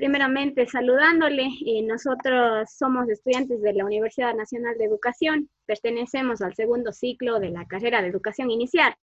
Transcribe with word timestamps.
Primeramente, 0.00 0.66
saludándole, 0.66 1.50
eh, 1.66 1.82
nosotros 1.82 2.70
somos 2.74 3.06
estudiantes 3.10 3.60
de 3.60 3.74
la 3.74 3.84
Universidad 3.84 4.34
Nacional 4.34 4.78
de 4.78 4.86
Educación, 4.86 5.50
pertenecemos 5.66 6.40
al 6.40 6.54
segundo 6.54 6.90
ciclo 6.90 7.38
de 7.38 7.50
la 7.50 7.66
carrera 7.66 8.00
de 8.00 8.08
Educación 8.08 8.50
Inicial. 8.50 8.94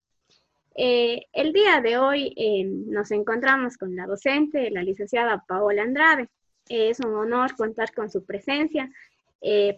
Eh, 0.76 1.28
el 1.34 1.54
día 1.54 1.82
de 1.82 2.00
hoy 2.00 2.34
eh, 2.36 2.64
nos 2.66 3.12
encontramos 3.12 3.78
con 3.78 3.96
la 3.96 4.08
docente, 4.08 4.72
la 4.72 4.82
licenciada 4.82 5.46
Paola 5.48 5.84
Andrade. 5.84 6.30
es 6.68 7.00
un 7.00 7.14
honor 7.14 7.56
contar 7.56 7.94
con 7.94 8.10
su 8.10 8.26
presencia 8.26 8.90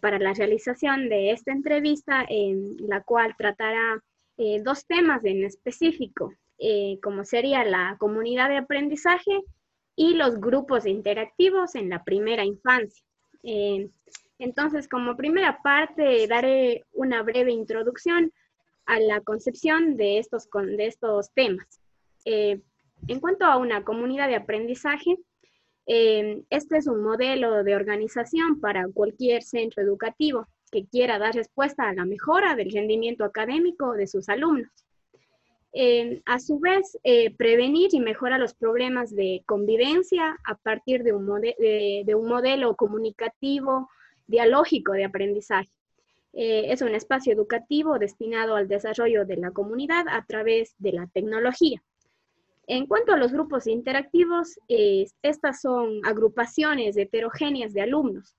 para 0.01 0.19
la 0.19 0.33
realización 0.33 1.09
de 1.09 1.31
esta 1.31 1.51
entrevista, 1.51 2.25
en 2.29 2.77
la 2.87 3.01
cual 3.01 3.35
tratará 3.37 4.01
dos 4.63 4.87
temas 4.87 5.25
en 5.25 5.43
específico, 5.43 6.33
como 7.03 7.25
sería 7.25 7.65
la 7.65 7.97
comunidad 7.99 8.47
de 8.47 8.55
aprendizaje 8.55 9.43
y 9.95 10.13
los 10.13 10.39
grupos 10.39 10.85
interactivos 10.85 11.75
en 11.75 11.89
la 11.89 12.03
primera 12.03 12.45
infancia. 12.45 13.03
Eh, 13.43 13.89
entonces, 14.37 14.87
como 14.87 15.17
primera 15.17 15.61
parte, 15.61 16.25
daré 16.27 16.85
una 16.93 17.23
breve 17.23 17.51
introducción 17.51 18.31
a 18.85 18.99
la 18.99 19.21
concepción 19.21 19.97
de 19.97 20.17
estos, 20.17 20.47
de 20.51 20.87
estos 20.87 21.31
temas. 21.33 21.81
Eh, 22.25 22.61
en 23.07 23.19
cuanto 23.19 23.45
a 23.45 23.57
una 23.57 23.83
comunidad 23.83 24.27
de 24.27 24.35
aprendizaje, 24.35 25.17
eh, 25.85 26.43
este 26.49 26.77
es 26.77 26.87
un 26.87 27.03
modelo 27.03 27.63
de 27.63 27.75
organización 27.75 28.59
para 28.59 28.87
cualquier 28.93 29.43
centro 29.43 29.83
educativo 29.83 30.47
que 30.71 30.85
quiera 30.85 31.17
dar 31.17 31.33
respuesta 31.33 31.89
a 31.89 31.93
la 31.93 32.05
mejora 32.05 32.55
del 32.55 32.71
rendimiento 32.71 33.23
académico 33.23 33.93
de 33.93 34.07
sus 34.07 34.29
alumnos. 34.29 34.69
Eh, 35.71 36.23
a 36.25 36.39
su 36.39 36.59
vez, 36.59 36.97
eh, 37.03 37.35
prevenir 37.35 37.89
y 37.93 37.99
mejorar 37.99 38.39
los 38.39 38.55
problemas 38.55 39.15
de 39.15 39.43
convivencia 39.45 40.35
a 40.43 40.55
partir 40.55 41.03
de 41.03 41.13
un, 41.13 41.41
de, 41.41 42.15
un 42.15 42.27
modelo 42.27 42.75
comunicativo, 42.75 43.89
dialógico 44.25 44.93
de 44.93 45.05
aprendizaje. 45.05 45.69
Eh, 46.33 46.71
es 46.71 46.81
un 46.81 46.95
espacio 46.95 47.33
educativo 47.33 47.99
destinado 47.99 48.55
al 48.55 48.67
desarrollo 48.67 49.25
de 49.25 49.37
la 49.37 49.51
comunidad 49.51 50.07
a 50.09 50.25
través 50.25 50.73
de 50.79 50.93
la 50.93 51.07
tecnología. 51.07 51.81
En 52.65 52.85
cuanto 52.85 53.13
a 53.13 53.17
los 53.17 53.31
grupos 53.31 53.65
interactivos, 53.65 54.59
estas 54.67 55.61
son 55.61 56.01
agrupaciones 56.05 56.97
heterogéneas 56.97 57.73
de 57.73 57.81
alumnos, 57.81 58.35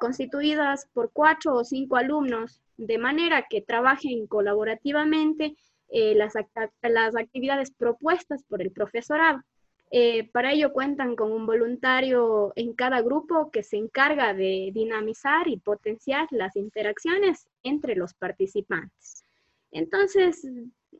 constituidas 0.00 0.88
por 0.94 1.10
cuatro 1.12 1.54
o 1.54 1.64
cinco 1.64 1.96
alumnos, 1.96 2.62
de 2.78 2.96
manera 2.96 3.44
que 3.50 3.60
trabajen 3.60 4.26
colaborativamente 4.26 5.54
eh, 5.90 6.14
las, 6.14 6.34
las, 6.82 7.16
actividades 7.16 7.70
propuestas 7.70 8.42
por 8.44 8.62
el 8.62 8.70
profesorado. 8.70 9.42
Eh, 9.90 10.28
para 10.32 10.52
ello 10.52 10.72
cuentan 10.72 11.16
con 11.16 11.32
un 11.32 11.46
voluntario 11.46 12.52
en 12.56 12.74
cada 12.74 13.00
grupo 13.00 13.50
que 13.50 13.62
se 13.62 13.78
encarga 13.78 14.34
de 14.34 14.70
dinamizar 14.74 15.48
y 15.48 15.56
potenciar 15.56 16.28
las 16.30 16.56
interacciones 16.56 17.48
entre 17.62 17.96
los 17.96 18.12
participantes. 18.12 19.24
Entonces, 19.72 20.46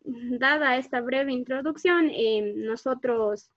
dada 0.05 0.78
esta 0.78 1.02
breve 1.02 1.33
introducción, 1.33 2.11
eh, 2.11 2.55
nosotros 2.56 3.50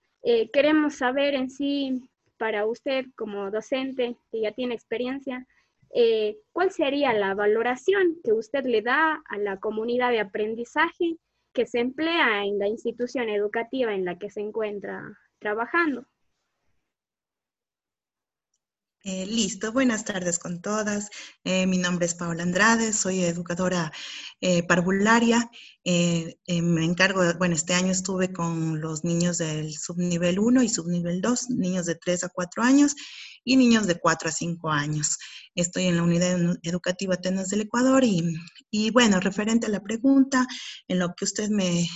queremos 0.52 0.94
saber 0.94 1.34
en 1.34 1.50
sí, 1.50 2.00
para 2.36 2.66
usted 2.66 3.06
como 3.16 3.50
docente 3.50 4.16
que 4.30 4.40
ya 4.40 4.52
tiene 4.52 4.74
experiencia, 4.74 5.46
eh, 5.92 6.38
¿cuál 6.52 6.70
sería 6.70 7.12
la 7.12 7.34
valoración 7.34 8.18
que 8.24 8.32
usted 8.32 8.64
le 8.64 8.82
da 8.82 9.22
a 9.28 9.38
la 9.38 9.60
comunidad 9.60 10.10
de 10.10 10.20
aprendizaje 10.20 11.16
que 11.52 11.66
se 11.66 11.80
emplea 11.80 12.44
en 12.44 12.58
la 12.58 12.68
institución 12.68 13.28
educativa 13.28 13.94
en 13.94 14.04
la 14.04 14.18
que 14.18 14.30
se 14.30 14.40
encuentra 14.40 15.02
trabajando? 15.38 16.06
Eh, 19.04 19.26
listo, 19.26 19.72
buenas 19.72 20.04
tardes 20.04 20.38
con 20.38 20.62
todas. 20.62 21.10
Eh, 21.42 21.66
mi 21.66 21.76
nombre 21.76 22.06
es 22.06 22.14
Paola 22.14 22.44
Andrade, 22.44 22.92
soy 22.92 23.24
educadora 23.24 23.92
parvularia. 24.68 25.50
me 25.84 26.84
encargo, 26.84 27.22
bueno, 27.38 27.54
este 27.54 27.74
año 27.74 27.92
estuve 27.92 28.32
con 28.32 28.80
los 28.80 29.04
niños 29.04 29.38
del 29.38 29.72
subnivel 29.72 30.38
1 30.38 30.62
y 30.62 30.68
subnivel 30.68 31.20
2, 31.20 31.50
niños 31.50 31.86
de 31.86 31.94
3 31.96 32.24
a 32.24 32.28
4 32.28 32.62
años 32.62 32.94
y 33.44 33.56
niños 33.56 33.86
de 33.86 33.98
4 33.98 34.28
a 34.28 34.32
5 34.32 34.70
años. 34.70 35.18
Estoy 35.54 35.86
en 35.86 35.96
la 35.96 36.02
unidad 36.02 36.58
educativa 36.62 37.14
Atenas 37.14 37.48
del 37.48 37.62
Ecuador 37.62 38.04
y, 38.04 38.90
bueno, 38.90 39.20
referente 39.20 39.66
a 39.66 39.70
la 39.70 39.82
pregunta, 39.82 40.46
en 40.88 40.98
lo 40.98 41.14
que 41.14 41.24
usted 41.24 41.48
me, 41.50 41.88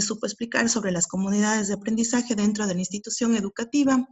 supo 0.00 0.26
explicar 0.26 0.68
sobre 0.68 0.92
las 0.92 1.06
comunidades 1.06 1.68
de 1.68 1.74
aprendizaje 1.74 2.34
dentro 2.34 2.66
de 2.66 2.74
la 2.74 2.80
institución 2.80 3.34
educativa, 3.34 4.06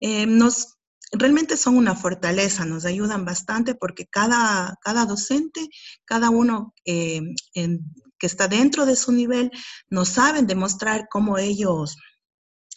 eh, 0.00 0.26
nos 0.26 0.77
realmente 1.12 1.56
son 1.56 1.76
una 1.76 1.94
fortaleza, 1.94 2.64
nos 2.64 2.84
ayudan 2.84 3.24
bastante 3.24 3.74
porque 3.74 4.06
cada, 4.06 4.76
cada 4.82 5.06
docente, 5.06 5.68
cada 6.04 6.30
uno 6.30 6.74
eh, 6.84 7.22
que 7.54 8.26
está 8.26 8.48
dentro 8.48 8.84
de 8.86 8.96
su 8.96 9.12
nivel, 9.12 9.50
nos 9.90 10.08
saben 10.10 10.46
demostrar 10.46 11.06
cómo 11.10 11.38
ellos 11.38 11.96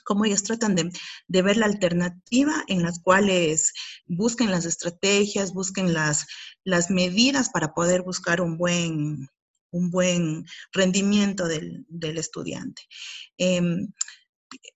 cómo 0.04 0.26
ellos 0.26 0.44
tratan 0.44 0.76
de, 0.76 1.42
ver 1.42 1.58
la 1.58 1.68
alternativa 1.68 2.64
en 2.68 2.84
las 2.84 3.00
cuales 3.00 3.72
busquen 4.08 4.52
las 4.52 4.66
estrategias, 4.66 5.54
busquen 5.54 5.94
las, 5.94 6.26
las 6.64 6.90
medidas 6.90 7.50
para 7.50 7.74
poder 7.74 8.02
buscar 8.02 8.42
un 8.42 8.58
buen, 8.58 9.30
un 9.72 9.90
buen 9.90 10.46
rendimiento 10.74 11.48
del, 11.48 11.86
estudiante. 12.18 12.82
Em, 13.38 13.88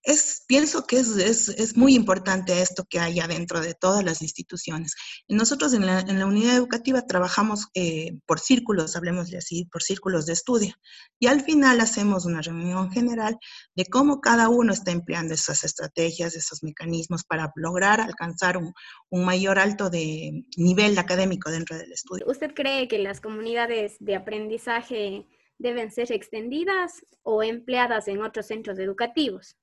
es, 0.02 0.44
pienso 0.46 0.86
que 0.86 0.98
es, 0.98 1.76
muy 1.76 1.94
importante 1.94 2.62
esto 2.62 2.84
que 2.88 3.00
haya 3.00 3.26
dentro 3.26 3.60
de 3.60 3.74
todas 3.74 4.04
las 4.04 4.22
instituciones. 4.22 4.94
Nosotros 5.28 5.74
en 5.74 5.86
la, 5.86 6.26
unidad 6.26 6.56
educativa 6.56 7.06
trabajamos 7.06 7.66
eh, 7.74 8.18
por 8.26 8.40
círculos, 8.40 8.96
hablemos 8.96 9.30
de 9.30 9.38
así, 9.38 9.66
por 9.66 9.82
círculos 9.82 10.26
de 10.26 10.32
estudio. 10.32 10.74
Y 11.18 11.26
al 11.26 11.42
final 11.42 11.80
hacemos 11.80 12.24
una 12.24 12.40
reunión 12.40 12.90
general 12.90 13.38
de 13.74 13.86
cómo 13.86 14.20
cada 14.20 14.48
uno 14.48 14.72
está 14.72 14.92
empleando 14.92 15.34
esas 15.34 15.64
estrategias, 15.64 16.36
esos 16.36 16.62
mecanismos 16.62 17.24
para 17.24 17.52
lograr 17.56 18.00
alcanzar 18.00 18.56
un, 18.56 18.72
un 19.10 19.24
mayor 19.24 19.58
alto 19.58 19.90
de 19.90 20.44
nivel 20.56 20.98
académico 20.98 21.50
dentro 21.50 21.76
del 21.76 21.92
estudio. 21.92 22.26
¿Usted 22.28 22.52
cree 22.54 22.88
que 22.88 22.98
las 22.98 23.20
comunidades 23.20 23.96
de 24.00 24.16
aprendizaje 24.16 25.26
deben 25.58 25.90
ser 25.90 26.12
extendidas 26.12 27.04
o 27.22 27.42
empleadas 27.42 28.08
en 28.08 28.22
otros 28.22 28.46
centros 28.46 28.78
educativos? 28.78 29.56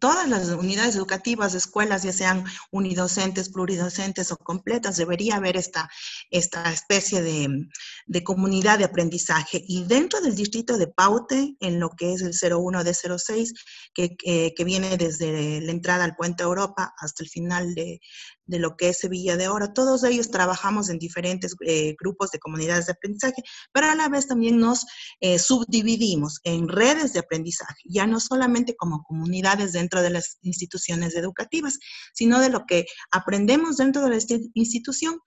Todas 0.00 0.28
las 0.28 0.48
unidades 0.48 0.96
educativas, 0.96 1.54
escuelas, 1.54 2.02
ya 2.02 2.12
sean 2.12 2.44
unidocentes, 2.70 3.50
pluridocentes 3.50 4.32
o 4.32 4.36
completas, 4.38 4.96
debería 4.96 5.36
haber 5.36 5.56
esta, 5.56 5.90
esta 6.30 6.72
especie 6.72 7.20
de, 7.20 7.68
de 8.06 8.24
comunidad 8.24 8.78
de 8.78 8.84
aprendizaje. 8.84 9.62
Y 9.66 9.84
dentro 9.84 10.20
del 10.20 10.34
distrito 10.34 10.78
de 10.78 10.86
Paute, 10.86 11.56
en 11.60 11.78
lo 11.78 11.90
que 11.90 12.14
es 12.14 12.22
el 12.22 12.32
01 12.32 12.84
de 12.84 12.94
06, 12.94 13.52
que, 13.92 14.16
que 14.16 14.64
viene 14.64 14.96
desde 14.96 15.60
la 15.60 15.72
entrada 15.72 16.04
al 16.04 16.16
Puente 16.16 16.42
Europa 16.42 16.94
hasta 16.98 17.22
el 17.22 17.28
final 17.28 17.74
de, 17.74 18.00
de 18.46 18.58
lo 18.58 18.76
que 18.76 18.90
es 18.90 18.98
Sevilla 19.00 19.36
de 19.36 19.48
Oro. 19.48 19.72
Todos 19.72 20.04
ellos 20.04 20.30
trabajamos 20.30 20.88
en 20.88 20.98
diferentes 20.98 21.54
eh, 21.66 21.94
grupos 22.00 22.30
de 22.30 22.38
comunidades 22.38 22.86
de 22.86 22.92
aprendizaje, 22.92 23.42
pero 23.72 23.88
a 23.88 23.94
la 23.94 24.08
vez 24.08 24.26
también 24.26 24.58
nos 24.58 24.86
eh, 25.20 25.38
subdividimos 25.38 26.40
en 26.44 26.68
redes 26.68 27.12
de 27.12 27.20
aprendizaje, 27.20 27.82
ya 27.84 28.06
no 28.06 28.20
solamente 28.20 28.76
como 28.76 29.02
comunidades 29.02 29.72
dentro 29.72 30.02
de 30.02 30.10
las 30.10 30.38
instituciones 30.42 31.14
educativas, 31.16 31.78
sino 32.14 32.40
de 32.40 32.50
lo 32.50 32.64
que 32.66 32.86
aprendemos 33.10 33.76
dentro 33.76 34.02
de 34.02 34.10
la 34.10 34.18
institución, 34.54 35.18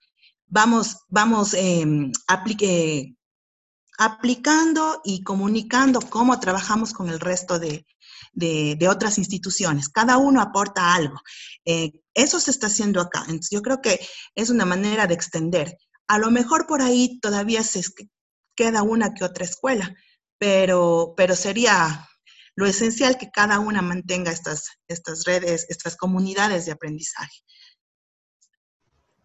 vamos, 0.46 0.96
vamos 1.08 1.54
em, 1.54 2.10
aplicando 3.98 5.00
y 5.04 5.22
comunicando 5.22 6.00
cómo 6.00 6.40
trabajamos 6.40 6.92
con 6.92 7.08
el 7.08 7.20
resto 7.20 7.58
de, 7.58 7.86
de, 8.32 8.88
otras 8.88 9.18
instituciones. 9.18 9.88
Cada 9.88 10.16
uno 10.16 10.40
aporta 10.40 10.94
algo. 10.94 11.20
Eh, 11.64 11.92
eso 12.14 12.40
se 12.40 12.50
está 12.50 12.66
haciendo 12.68 13.00
acá. 13.00 13.20
Entonces, 13.22 13.50
yo 13.50 13.62
creo 13.62 13.80
que 13.80 14.00
es 14.34 14.50
una 14.50 14.64
manera 14.64 15.06
de 15.06 15.14
extender. 15.14 15.76
A 16.08 16.18
lo 16.18 16.30
mejor 16.30 16.66
por 16.66 16.82
ahí 16.82 17.18
todavía 17.20 17.62
se 17.62 17.82
queda 18.54 18.82
una 18.82 19.14
que 19.14 19.24
otra 19.24 19.44
escuela, 19.44 19.94
pero, 20.38 21.14
pero 21.16 21.36
sería 21.36 22.08
lo 22.56 22.66
esencial 22.66 23.16
que 23.16 23.30
cada 23.30 23.58
una 23.58 23.80
mantenga 23.80 24.32
estas, 24.32 24.68
estas 24.88 25.24
redes, 25.24 25.66
estas 25.68 25.96
comunidades 25.96 26.66
de 26.66 26.72
aprendizaje. 26.72 27.38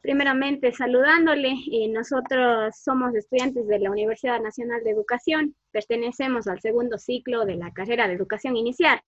Primeramente, 0.05 0.71
saludándole, 0.71 1.55
eh, 1.71 1.87
nosotros 1.87 2.75
somos 2.79 3.15
estudiantes 3.15 3.65
de 3.67 3.79
la 3.79 3.89
Universidad 3.89 4.39
Nacional 4.39 4.83
de 4.83 4.91
Educación, 4.91 5.55
pertenecemos 5.71 6.45
al 6.45 6.61
segundo 6.61 6.99
ciclo 6.99 7.43
de 7.43 7.55
la 7.55 7.71
carrera 7.71 8.07
de 8.07 8.13
Educación 8.13 8.55
Inicial. 8.55 9.01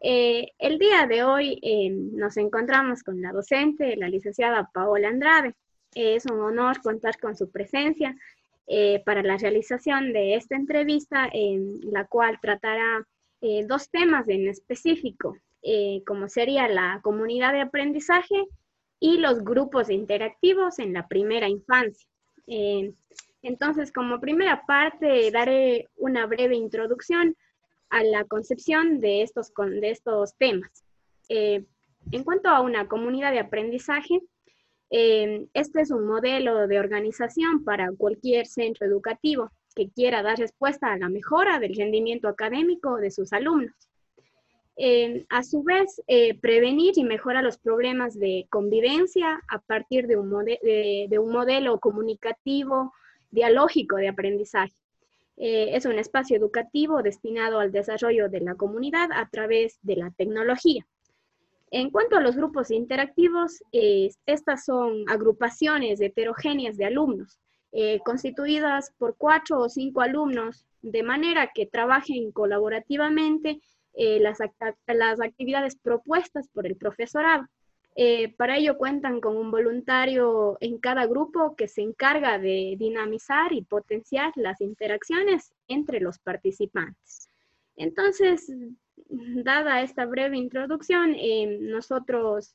Eh, 0.00 0.52
el 0.60 0.78
día 0.78 1.08
de 1.08 1.24
hoy 1.24 1.58
eh, 1.60 1.90
nos 1.90 2.36
encontramos 2.36 3.02
con 3.02 3.20
la 3.20 3.32
docente, 3.32 3.96
la 3.96 4.08
licenciada 4.08 4.70
Paola 4.72 5.08
Andrade. 5.08 5.56
es 5.92 6.24
un 6.26 6.38
honor 6.38 6.80
contar 6.82 7.18
con 7.18 7.34
su 7.34 7.50
presencia 7.50 8.16
para 9.04 9.24
la 9.24 9.36
realización 9.38 10.12
de 10.12 10.36
esta 10.36 10.54
entrevista, 10.54 11.28
en 11.32 11.80
la 11.90 12.06
cual 12.06 12.38
tratará 12.40 13.04
dos 13.66 13.90
temas 13.90 14.28
en 14.28 14.46
específico, 14.46 15.36
eh, 15.62 16.02
como 16.06 16.28
sería 16.28 16.68
la 16.68 17.00
comunidad 17.02 17.52
de 17.52 17.60
aprendizaje 17.60 18.46
y 19.02 19.18
los 19.18 19.42
grupos 19.42 19.90
interactivos 19.90 20.78
en 20.78 20.92
la 20.92 21.08
primera 21.08 21.48
infancia. 21.48 22.08
Eh, 22.46 22.92
entonces, 23.42 23.90
como 23.90 24.20
primera 24.20 24.64
parte, 24.64 25.28
daré 25.32 25.88
una 25.96 26.24
breve 26.26 26.54
introducción 26.54 27.36
a 27.90 28.04
la 28.04 28.24
concepción 28.26 29.00
de 29.00 29.22
estos, 29.22 29.52
de 29.56 29.90
estos 29.90 30.36
temas. 30.36 30.84
Eh, 31.28 31.64
en 32.12 32.22
cuanto 32.22 32.48
a 32.48 32.60
una 32.60 32.86
comunidad 32.86 33.32
de 33.32 33.40
aprendizaje, 33.40 34.20
este 34.88 35.80
es 35.80 35.90
un 35.90 36.06
modelo 36.06 36.68
de 36.68 36.78
organización 36.78 37.64
para 37.64 37.90
cualquier 37.96 38.46
centro 38.46 38.86
educativo 38.86 39.50
que 39.74 39.90
quiera 39.90 40.22
dar 40.22 40.38
respuesta 40.38 40.92
a 40.92 40.98
la 40.98 41.08
mejora 41.08 41.58
del 41.58 41.74
rendimiento 41.74 42.28
académico 42.28 42.98
de 42.98 43.10
sus 43.10 43.32
alumnos. 43.32 43.74
Eh, 44.76 45.26
a 45.28 45.42
su 45.42 45.62
vez, 45.62 46.02
eh, 46.06 46.38
prevenir 46.38 46.94
y 46.96 47.04
mejorar 47.04 47.44
los 47.44 47.58
problemas 47.58 48.18
de 48.18 48.46
convivencia 48.48 49.42
a 49.48 49.58
partir 49.58 50.06
de 50.06 50.16
un, 50.16 50.30
de, 50.44 51.18
un 51.18 51.30
modelo 51.30 51.78
comunicativo, 51.78 52.92
dialógico 53.30 53.96
de 53.96 54.08
aprendizaje. 54.08 54.74
Eh, 55.36 55.70
es 55.76 55.84
un 55.84 55.98
espacio 55.98 56.36
educativo 56.36 57.02
destinado 57.02 57.58
al 57.58 57.72
desarrollo 57.72 58.28
de 58.28 58.40
la 58.40 58.54
comunidad 58.54 59.10
a 59.12 59.28
través 59.28 59.78
de 59.82 59.96
la 59.96 60.10
tecnología. 60.10 60.86
En 61.70 61.90
cuanto 61.90 62.16
a 62.16 62.20
los 62.20 62.36
grupos 62.36 62.70
interactivos, 62.70 63.64
estas 63.72 64.66
son 64.66 65.04
agrupaciones 65.08 66.02
heterogéneas 66.02 66.76
de 66.76 66.84
alumnos, 66.84 67.40
constituidas 68.04 68.92
por 68.98 69.16
cuatro 69.16 69.58
o 69.58 69.70
cinco 69.70 70.02
alumnos, 70.02 70.66
de 70.82 71.02
manera 71.02 71.50
que 71.54 71.64
trabajen 71.64 72.30
colaborativamente 72.30 73.62
eh, 73.94 74.20
las, 74.20 74.38
las, 74.86 75.20
actividades 75.20 75.76
propuestas 75.76 76.48
por 76.48 76.66
el 76.66 76.76
profesorado. 76.76 77.46
Eh, 77.94 78.34
para 78.36 78.56
ello 78.56 78.78
cuentan 78.78 79.20
con 79.20 79.36
un 79.36 79.50
voluntario 79.50 80.56
en 80.60 80.78
cada 80.78 81.06
grupo 81.06 81.54
que 81.56 81.68
se 81.68 81.82
encarga 81.82 82.38
de 82.38 82.74
dinamizar 82.78 83.52
y 83.52 83.62
potenciar 83.62 84.32
las 84.36 84.62
interacciones 84.62 85.52
entre 85.68 86.00
los 86.00 86.18
participantes. 86.18 87.28
Entonces, 87.76 88.50
dada 89.08 89.82
esta 89.82 90.06
breve 90.06 90.38
introducción, 90.38 91.14
eh, 91.18 91.58
nosotros 91.60 92.54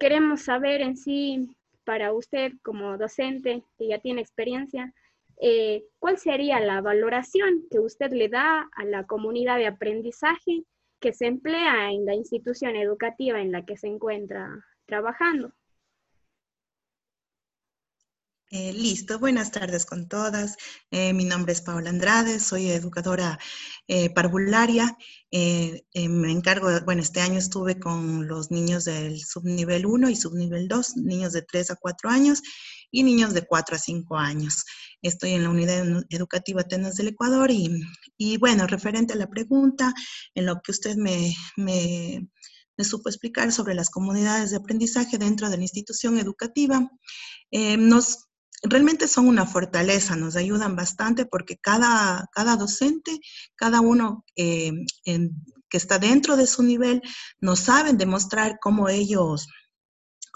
queremos 0.00 0.40
saber 0.40 0.80
en 0.80 0.96
sí, 0.96 1.46
para 1.84 2.12
usted 2.12 2.52
como 2.62 2.96
docente 2.96 3.64
que 3.76 3.88
ya 3.88 3.98
tiene 3.98 4.22
experiencia, 4.22 4.94
eh, 5.40 5.84
¿cuál 5.98 6.18
sería 6.18 6.58
la 6.60 6.80
valoración 6.80 7.66
que 7.70 7.78
usted 7.78 8.10
le 8.12 8.28
da 8.28 8.68
a 8.74 8.84
la 8.84 9.06
comunidad 9.06 9.58
de 9.58 9.66
aprendizaje 9.66 10.64
que 11.00 11.12
se 11.12 11.26
emplea 11.26 11.92
en 11.92 12.04
la 12.04 12.14
institución 12.14 12.74
educativa 12.74 13.40
en 13.40 13.52
la 13.52 13.64
que 13.64 13.76
se 13.76 13.86
encuentra 13.86 14.64
trabajando? 14.86 15.52
Eh, 18.50 18.72
listo, 18.72 19.18
buenas 19.18 19.52
tardes 19.52 19.84
con 19.84 20.08
todas. 20.08 20.56
Eh, 20.90 21.12
mi 21.12 21.24
nombre 21.24 21.52
es 21.52 21.60
Paola 21.60 21.90
Andrade, 21.90 22.40
soy 22.40 22.70
educadora 22.70 23.38
parvularia. 24.14 24.96
me 25.30 26.32
encargo, 26.32 26.68
bueno, 26.84 27.02
este 27.02 27.20
año 27.20 27.38
estuve 27.38 27.78
con 27.78 28.26
los 28.26 28.50
niños 28.50 28.86
del 28.86 29.20
subnivel 29.20 29.86
1 29.86 30.08
y 30.10 30.16
subnivel 30.16 30.66
2, 30.66 30.96
niños 30.96 31.32
de 31.32 31.42
3 31.42 31.70
a 31.72 31.76
4 31.76 32.10
años, 32.10 32.42
y 32.90 33.02
niños 33.02 33.34
de 33.34 33.46
4 33.46 33.76
a 33.76 33.78
5 33.78 34.16
años. 34.16 34.64
Estoy 35.02 35.32
en 35.32 35.44
la 35.44 35.50
unidad 35.50 36.04
educativa 36.10 36.62
Atenas 36.62 36.96
del 36.96 37.08
Ecuador 37.08 37.50
y, 37.50 37.70
y 38.16 38.36
bueno, 38.38 38.66
referente 38.66 39.14
a 39.14 39.16
la 39.16 39.28
pregunta, 39.28 39.92
en 40.34 40.46
lo 40.46 40.60
que 40.60 40.72
usted 40.72 40.96
me, 40.96 41.34
me, 41.56 42.28
me 42.76 42.84
supo 42.84 43.08
explicar 43.08 43.52
sobre 43.52 43.74
las 43.74 43.90
comunidades 43.90 44.50
de 44.50 44.56
aprendizaje 44.56 45.18
dentro 45.18 45.50
de 45.50 45.56
la 45.56 45.62
institución 45.62 46.18
educativa, 46.18 46.88
eh, 47.50 47.76
nos 47.76 48.28
realmente 48.62 49.06
son 49.06 49.28
una 49.28 49.46
fortaleza, 49.46 50.16
nos 50.16 50.36
ayudan 50.36 50.74
bastante 50.74 51.26
porque 51.26 51.58
cada, 51.58 52.28
cada 52.32 52.56
docente, 52.56 53.18
cada 53.54 53.80
uno 53.80 54.24
eh, 54.36 54.72
que 55.04 55.76
está 55.76 55.98
dentro 55.98 56.36
de 56.36 56.46
su 56.46 56.62
nivel, 56.62 57.02
nos 57.40 57.60
saben 57.60 57.98
demostrar 57.98 58.58
cómo 58.60 58.88
ellos 58.88 59.48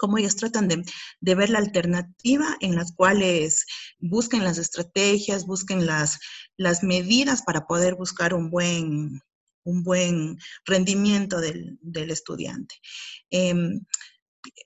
cómo 0.03 0.17
ellos 0.17 0.35
tratan 0.35 0.67
de, 0.67 1.35
ver 1.35 1.49
la 1.49 1.59
alternativa 1.59 2.57
en 2.59 2.75
las 2.75 2.91
cuales 2.91 3.65
busquen 3.99 4.43
las 4.43 4.57
estrategias, 4.57 5.45
busquen 5.45 5.85
las, 5.85 6.19
las 6.57 6.83
medidas 6.83 7.41
para 7.41 7.67
poder 7.67 7.95
buscar 7.95 8.33
un 8.33 8.49
buen, 8.49 9.21
un 9.63 9.83
buen 9.83 10.37
rendimiento 10.65 11.39
del, 11.39 11.79
estudiante. 12.11 12.75
Em, 13.29 13.79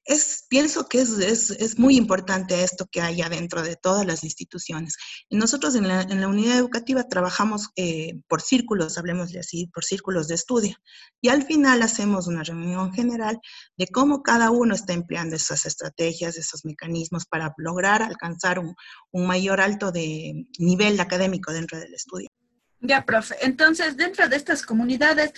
es, 0.06 0.46
pienso 0.50 0.88
que 0.88 1.02
es, 1.02 1.78
muy 1.78 1.98
importante 1.98 2.64
esto 2.64 2.88
que 2.92 3.02
haya 3.02 3.30
dentro 3.30 3.62
de 3.62 3.76
todas 3.76 4.06
las 4.06 4.24
instituciones. 4.24 4.98
Nosotros 5.30 5.76
en 5.76 5.88
la, 5.88 6.28
unidad 6.28 6.58
educativa 6.58 7.08
trabajamos 7.08 7.70
eh, 7.76 8.20
por 8.28 8.42
círculos, 8.42 8.98
hablemos 8.98 9.32
de 9.32 9.40
así, 9.40 9.68
por 9.68 9.84
círculos 9.84 10.28
de 10.28 10.36
estudio. 10.36 10.78
Y 11.22 11.30
al 11.30 11.44
final 11.44 11.82
hacemos 11.82 12.28
una 12.28 12.44
reunión 12.44 12.94
general 12.94 13.40
de 13.78 13.88
cómo 13.88 14.24
cada 14.24 14.52
uno 14.52 14.76
está 14.76 14.94
empleando 14.94 15.36
esas 15.36 15.66
estrategias, 15.66 16.38
esos 16.38 16.66
mecanismos 16.66 17.26
para 17.26 17.54
lograr 17.58 18.02
alcanzar 18.02 18.60
un, 18.60 18.76
un 19.12 19.28
mayor 19.28 19.62
alto 19.62 19.92
de 19.92 20.46
nivel 20.60 21.00
académico 21.00 21.52
dentro 21.54 21.80
del 21.80 21.94
estudio. 21.94 22.30
Ya, 22.80 23.06
profe. 23.06 23.36
Entonces, 23.42 23.98
dentro 23.98 24.30
de 24.30 24.36
estas 24.36 24.64
comunidades, 24.64 25.34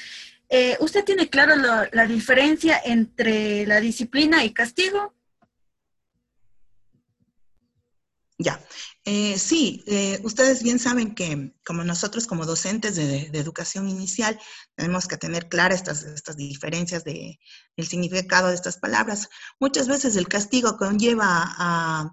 eh, 0.50 0.78
¿Usted 0.80 1.06
tiene 1.06 1.30
claro 1.30 1.56
la 1.56 2.06
diferencia 2.08 2.82
entre 2.84 3.66
la 3.66 3.80
disciplina 3.80 4.44
y 4.44 4.54
castigo? 4.54 5.14
Ya, 8.42 8.58
eh, 9.04 9.38
sí, 9.38 9.84
eh, 9.86 10.20
ustedes 10.24 10.64
bien 10.64 10.80
saben 10.80 11.14
que 11.14 11.54
como 11.66 11.84
nosotros 11.84 12.26
como 12.26 12.46
docentes 12.46 12.96
de, 12.96 13.30
educación 13.34 13.90
inicial 13.90 14.40
tenemos 14.76 15.08
que 15.10 15.18
tener 15.18 15.50
claras 15.50 15.80
estas, 15.80 16.04
estas 16.04 16.38
diferencias 16.38 17.04
de, 17.04 17.38
del 17.76 17.88
significado 17.88 18.48
de 18.48 18.56
estas 18.56 18.78
palabras. 18.78 19.28
Muchas 19.60 19.90
veces 19.90 20.16
el 20.16 20.30
castigo 20.30 20.78
conlleva 20.78 21.26
a, 21.28 22.12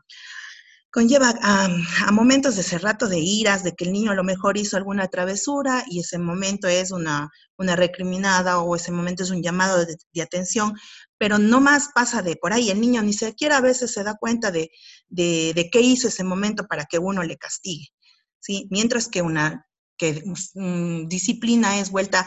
conlleva 0.96 1.34
a, 1.42 2.10
momentos 2.10 2.54
de 2.54 2.62
ese 2.62 2.78
rato 2.78 3.06
de 3.06 3.18
iras, 3.18 3.62
de 3.62 3.74
que 3.74 3.84
el 3.84 3.92
niño 3.92 4.12
a 4.12 4.14
lo 4.14 4.24
mejor 4.24 4.56
hizo 4.56 4.78
alguna 4.78 5.08
travesura 5.08 5.84
y 5.90 6.00
ese 6.00 6.18
momento 6.18 6.68
es 6.68 6.90
una, 6.90 7.28
una 7.58 7.76
recriminada 7.76 8.60
o 8.60 8.74
ese 8.74 8.92
momento 8.92 9.22
es 9.22 9.28
un 9.28 9.42
llamado 9.42 9.84
de, 9.84 10.22
atención, 10.22 10.72
pero 11.18 11.36
no 11.36 11.60
más 11.60 11.90
pasa 11.94 12.22
de 12.22 12.36
por 12.36 12.54
ahí. 12.54 12.70
El 12.70 12.80
niño 12.80 13.02
ni 13.02 13.12
siquiera 13.12 13.58
a 13.58 13.60
veces 13.60 13.92
se 13.92 14.04
da 14.04 14.16
cuenta 14.18 14.50
de, 14.50 14.70
de, 15.08 15.68
qué 15.70 15.82
hizo 15.82 16.08
ese 16.08 16.24
momento 16.24 16.66
para 16.66 16.86
que 16.86 16.98
uno 16.98 17.22
le 17.22 17.36
castigue. 17.36 17.88
¿sí? 18.40 18.66
Mientras 18.70 19.08
que 19.08 19.20
una 19.20 19.66
que, 19.98 20.22
mm, 20.54 21.08
disciplina 21.08 21.78
es 21.78 21.90
vuelta 21.90 22.26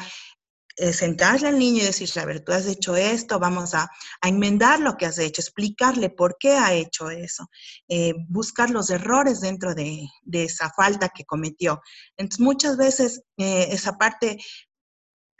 eh, 0.79 0.93
sentarle 0.93 1.49
al 1.49 1.59
niño 1.59 1.83
y 1.83 1.87
decirle, 1.87 2.21
a 2.21 2.25
ver, 2.25 2.39
tú 2.39 2.53
has 2.53 2.65
hecho 2.65 2.95
esto, 2.95 3.37
vamos 3.37 3.73
a, 3.73 3.89
enmendar 4.21 4.79
lo 4.79 4.95
que 4.95 5.05
has 5.05 5.17
hecho, 5.17 5.41
explicarle 5.41 6.09
por 6.09 6.37
qué 6.39 6.53
ha 6.53 6.73
hecho 6.73 7.09
eso, 7.09 7.49
eh, 7.89 8.13
buscar 8.29 8.69
los 8.69 8.89
errores 8.89 9.41
dentro 9.41 9.75
de, 9.75 10.07
esa 10.31 10.69
falta 10.69 11.09
que 11.09 11.25
cometió. 11.25 11.81
Entonces, 12.15 12.39
muchas 12.39 12.77
veces 12.77 13.23
eh, 13.37 13.67
esa 13.71 13.97
parte 13.97 14.37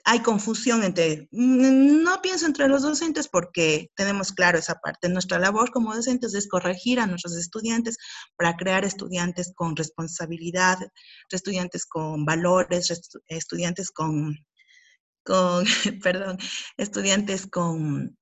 hay 0.03 0.19
confusión 0.19 0.83
entre, 0.83 1.29
no 1.31 2.21
pienso 2.21 2.45
entre 2.45 2.67
los 2.67 2.81
docentes 2.81 3.29
porque 3.29 3.91
tenemos 3.95 4.33
claro 4.33 4.57
esa 4.57 4.75
parte. 4.75 5.07
Nuestra 5.07 5.39
labor 5.39 5.71
como 5.71 5.95
docentes 5.95 6.33
es 6.33 6.49
corregir 6.49 6.99
a 6.99 7.07
nuestros 7.07 7.37
estudiantes 7.37 7.97
para 8.35 8.57
crear 8.57 8.83
estudiantes 8.83 9.53
con 9.55 9.75
responsabilidad, 9.75 10.79
estudiantes 11.29 11.85
con 11.85 12.25
valores, 12.25 12.91
estudiantes 13.27 13.91
con 13.91 14.35
con, 15.29 15.63
perdón, 16.03 16.39
estudiantes 16.77 17.45
con, 17.45 18.17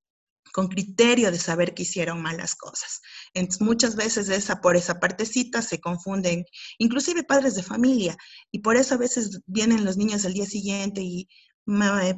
con 0.51 0.67
criterio 0.67 1.31
de 1.31 1.39
saber 1.39 1.73
que 1.73 1.83
hicieron 1.83 2.21
malas 2.21 2.53
cosas. 2.55 3.01
Entonces, 3.33 3.61
muchas 3.61 3.95
veces 3.95 4.27
esa, 4.27 4.59
por 4.59 4.75
esa 4.75 4.99
partecita 4.99 5.61
se 5.61 5.79
confunden, 5.79 6.43
inclusive 6.79 7.23
padres 7.23 7.55
de 7.55 7.63
familia, 7.63 8.17
y 8.51 8.59
por 8.59 8.75
eso 8.75 8.95
a 8.95 8.97
veces 8.97 9.39
vienen 9.45 9.85
los 9.85 9.95
niños 9.95 10.25
al 10.25 10.33
día 10.33 10.45
siguiente 10.45 11.01
y, 11.01 11.29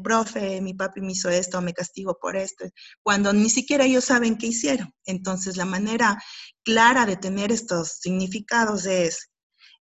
profe, 0.03 0.62
mi 0.62 0.74
papi 0.74 1.01
me 1.01 1.12
hizo 1.12 1.29
esto, 1.29 1.62
me 1.62 1.74
castigo 1.74 2.17
por 2.19 2.36
esto, 2.36 2.65
cuando 3.03 3.34
ni 3.34 3.50
siquiera 3.50 3.86
ellos 3.86 4.05
saben 4.05 4.38
qué 4.38 4.48
hicieron. 4.48 4.91
Entonces, 5.05 5.55
la 5.55 5.65
manera 5.65 6.17
clara 6.63 7.05
de 7.05 7.17
tener 7.17 7.51
estos 7.51 8.00
significados 8.00 8.86
es, 8.86 9.29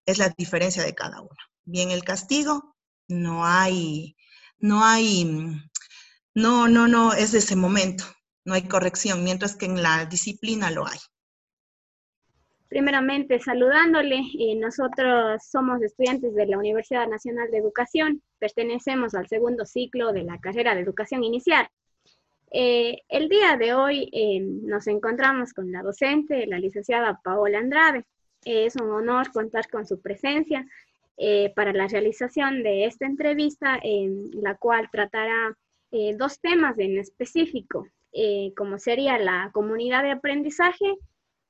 es 0.05 0.17
la 0.17 0.33
diferencia 0.37 0.83
de 0.83 0.93
cada 0.93 1.21
uno. 1.21 1.37
Bien, 1.65 1.91
el 1.91 2.03
castigo, 2.03 2.75
no 3.07 3.45
hay, 3.45 4.15
no 4.59 4.83
hay, 4.83 5.25
no, 6.35 6.67
no, 6.67 6.87
no, 6.87 7.13
es 7.13 7.33
ese 7.33 7.55
momento, 7.55 8.03
no 8.45 8.53
hay 8.53 8.63
corrección, 8.63 9.23
mientras 9.23 9.55
que 9.55 9.65
en 9.65 9.81
la 9.81 10.05
disciplina 10.05 10.71
lo 10.71 10.87
hay. 10.87 10.99
Primeramente, 12.69 13.39
saludándole, 13.39 14.19
eh, 14.39 14.55
nosotros 14.55 15.41
somos 15.43 15.81
estudiantes 15.81 16.35
de 16.35 16.45
la 16.45 16.59
Universidad 16.59 17.07
Nacional 17.07 17.49
de 17.49 17.57
Educación, 17.57 18.21
pertenecemos 18.37 19.15
al 19.15 19.27
segundo 19.27 19.65
ciclo 19.65 20.13
de 20.13 20.23
la 20.23 20.37
carrera 20.37 20.75
de 20.75 20.81
educación 20.81 21.23
inicial. 21.23 21.67
Eh, 22.51 22.99
el 23.09 23.27
día 23.27 23.57
de 23.57 23.73
hoy 23.73 24.09
eh, 24.13 24.39
nos 24.41 24.85
encontramos 24.85 25.53
con 25.53 25.71
la 25.71 25.81
docente, 25.81 26.45
la 26.45 26.59
licenciada 26.59 27.19
Paola 27.23 27.57
Andrade. 27.57 28.05
es 28.45 28.75
un 28.75 28.91
honor 28.91 29.31
contar 29.31 29.67
con 29.67 29.87
su 29.87 29.99
presencia 29.99 30.63
para 31.55 31.73
la 31.73 31.87
realización 31.87 32.63
de 32.63 32.85
esta 32.85 33.05
entrevista, 33.05 33.77
en 33.83 34.29
la 34.41 34.55
cual 34.55 34.89
tratará 34.91 35.57
dos 36.17 36.39
temas 36.39 36.79
en 36.79 36.97
específico, 36.97 37.87
como 38.55 38.79
sería 38.79 39.17
la 39.17 39.49
comunidad 39.51 40.03
de 40.03 40.11
aprendizaje 40.11 40.95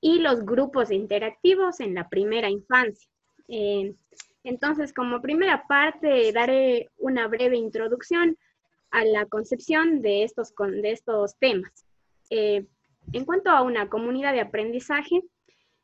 y 0.00 0.18
los 0.18 0.44
grupos 0.44 0.90
interactivos 0.90 1.78
en 1.78 1.94
la 1.94 2.08
primera 2.08 2.50
infancia. 2.50 3.08
entonces, 4.42 4.92
como 4.92 5.22
primera 5.22 5.66
parte, 5.68 6.32
daré 6.32 6.88
una 6.98 7.28
breve 7.28 7.56
introducción 7.56 8.36
a 8.90 9.04
la 9.04 9.26
concepción 9.26 10.02
de 10.02 10.24
estos, 10.24 10.52
de 10.56 10.90
estos 10.90 11.36
temas. 11.38 11.86
Eh, 12.30 12.66
en 13.12 13.24
cuanto 13.24 13.50
a 13.50 13.62
una 13.62 13.88
comunidad 13.88 14.32
de 14.32 14.40
aprendizaje, 14.40 15.22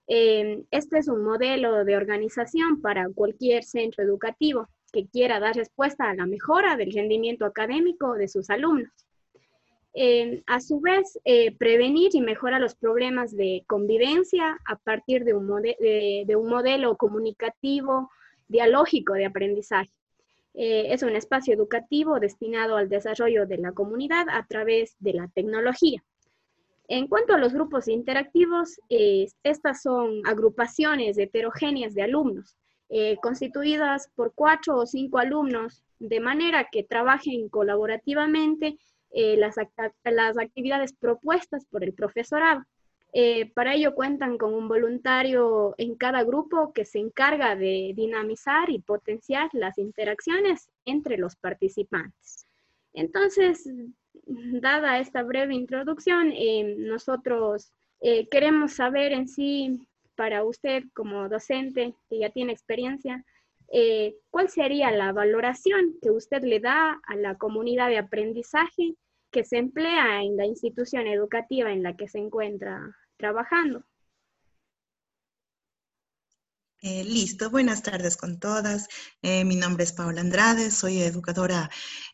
eh, 0.06 0.64
este 0.70 0.98
es 0.98 1.08
un 1.08 1.24
modelo 1.24 1.84
de 1.84 1.96
organización 1.96 2.80
para 2.80 3.08
cualquier 3.14 3.64
centro 3.64 4.04
educativo 4.04 4.68
que 4.92 5.06
quiera 5.06 5.40
dar 5.40 5.54
respuesta 5.54 6.08
a 6.08 6.14
la 6.14 6.26
mejora 6.26 6.76
del 6.76 6.92
rendimiento 6.92 7.44
académico 7.44 8.14
de 8.14 8.28
sus 8.28 8.50
alumnos. 8.50 8.92
Eh, 9.94 10.42
a 10.46 10.60
su 10.60 10.80
vez, 10.80 11.18
prevenir 11.58 12.10
y 12.14 12.20
mejorar 12.20 12.60
los 12.60 12.74
problemas 12.74 13.34
de 13.34 13.64
convivencia 13.66 14.58
a 14.66 14.76
partir 14.76 15.24
de 15.24 15.32
un, 15.34 15.62
de 15.62 16.36
un 16.36 16.48
modelo 16.48 16.96
comunicativo, 16.96 18.10
dialógico 18.48 19.14
de 19.14 19.24
aprendizaje. 19.24 19.90
Eh, 20.58 20.94
es 20.94 21.02
un 21.02 21.14
espacio 21.14 21.52
educativo 21.52 22.18
destinado 22.18 22.78
al 22.78 22.88
desarrollo 22.88 23.46
de 23.46 23.58
la 23.58 23.72
comunidad 23.72 24.26
a 24.30 24.46
través 24.46 24.96
de 25.00 25.12
la 25.12 25.28
tecnología. 25.28 26.02
En 26.88 27.08
cuanto 27.08 27.34
a 27.34 27.38
los 27.38 27.52
grupos 27.52 27.88
interactivos, 27.88 28.80
eh, 28.88 29.26
estas 29.42 29.82
son 29.82 30.22
agrupaciones 30.24 31.18
heterogéneas 31.18 31.94
de 31.94 32.02
alumnos, 32.02 32.56
eh, 32.88 33.16
constituidas 33.22 34.08
por 34.14 34.32
cuatro 34.34 34.76
o 34.76 34.86
cinco 34.86 35.18
alumnos, 35.18 35.82
de 35.98 36.20
manera 36.20 36.68
que 36.70 36.84
trabajen 36.84 37.48
colaborativamente 37.48 38.78
las 39.12 39.56
actividades 39.56 40.92
propuestas 40.92 41.64
por 41.70 41.82
el 41.82 41.94
profesorado. 41.94 42.66
Eh, 43.18 43.50
para 43.54 43.74
ello 43.74 43.94
cuentan 43.94 44.36
con 44.36 44.52
un 44.52 44.68
voluntario 44.68 45.74
en 45.78 45.94
cada 45.94 46.22
grupo 46.22 46.74
que 46.74 46.84
se 46.84 46.98
encarga 46.98 47.56
de 47.56 47.94
dinamizar 47.96 48.68
y 48.68 48.78
potenciar 48.80 49.48
las 49.54 49.78
interacciones 49.78 50.68
entre 50.84 51.16
los 51.16 51.34
participantes. 51.34 52.46
Entonces, 52.92 53.70
dada 54.24 54.98
esta 54.98 55.22
breve 55.22 55.54
introducción, 55.54 56.32
eh, 56.32 56.76
nosotros 56.78 57.72
eh, 58.00 58.28
queremos 58.28 58.72
saber 58.72 59.12
en 59.12 59.28
sí, 59.28 59.86
para 60.14 60.44
usted 60.44 60.84
como 60.94 61.28
docente 61.28 61.94
que 62.08 62.20
ya 62.20 62.30
tiene 62.30 62.52
experiencia, 62.52 63.24
¿cuál 64.30 64.48
sería 64.48 64.90
la 64.90 65.12
valoración 65.12 65.96
que 66.00 66.10
usted 66.10 66.42
le 66.42 66.60
da 66.60 67.00
a 67.06 67.16
la 67.16 67.36
comunidad 67.36 67.88
de 67.88 67.98
aprendizaje 67.98 68.94
que 69.30 69.44
se 69.44 69.58
emplea 69.58 70.22
en 70.22 70.36
la 70.36 70.46
institución 70.46 71.06
educativa 71.06 71.70
en 71.70 71.82
la 71.82 71.94
que 71.94 72.08
se 72.08 72.18
encuentra 72.18 72.96
trabajando. 73.18 73.84
Eh, 76.88 77.02
listo, 77.02 77.50
buenas 77.50 77.82
tardes 77.82 78.16
con 78.16 78.38
todas. 78.38 78.86
Eh, 79.20 79.44
mi 79.44 79.56
nombre 79.56 79.82
es 79.82 79.92
Paola 79.92 80.20
Andrade, 80.20 80.70
soy 80.70 81.02
educadora 81.02 81.68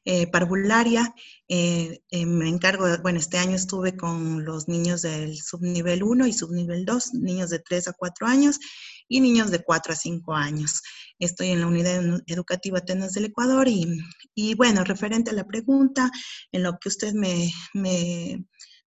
eh, 0.06 0.26
parvularia. 0.28 1.14
me 1.46 2.48
encargo, 2.48 2.86
bueno, 3.02 3.18
este 3.18 3.36
año 3.36 3.54
estuve 3.54 3.98
con 3.98 4.46
los 4.46 4.68
niños 4.68 5.02
del 5.02 5.36
subnivel 5.36 6.02
1 6.02 6.26
y 6.26 6.32
subnivel 6.32 6.86
2, 6.86 7.12
niños 7.12 7.50
de 7.50 7.58
3 7.58 7.88
a 7.88 7.92
4 7.92 8.26
años 8.26 8.60
y 9.08 9.20
niños 9.20 9.50
de 9.50 9.62
4 9.62 9.92
a 9.92 9.96
5 9.96 10.32
años. 10.32 10.80
Estoy 11.18 11.48
en 11.48 11.60
la 11.60 11.66
unidad 11.66 12.22
educativa 12.26 12.78
Atenas 12.78 13.12
del 13.12 13.26
Ecuador 13.26 13.68
y, 13.68 13.86
y 14.34 14.54
bueno, 14.54 14.84
referente 14.84 15.32
a 15.32 15.34
la 15.34 15.44
pregunta, 15.44 16.10
en 16.50 16.62
lo 16.62 16.78
que 16.78 16.88
usted 16.88 17.12
me, 17.12 17.52
me 17.74 18.42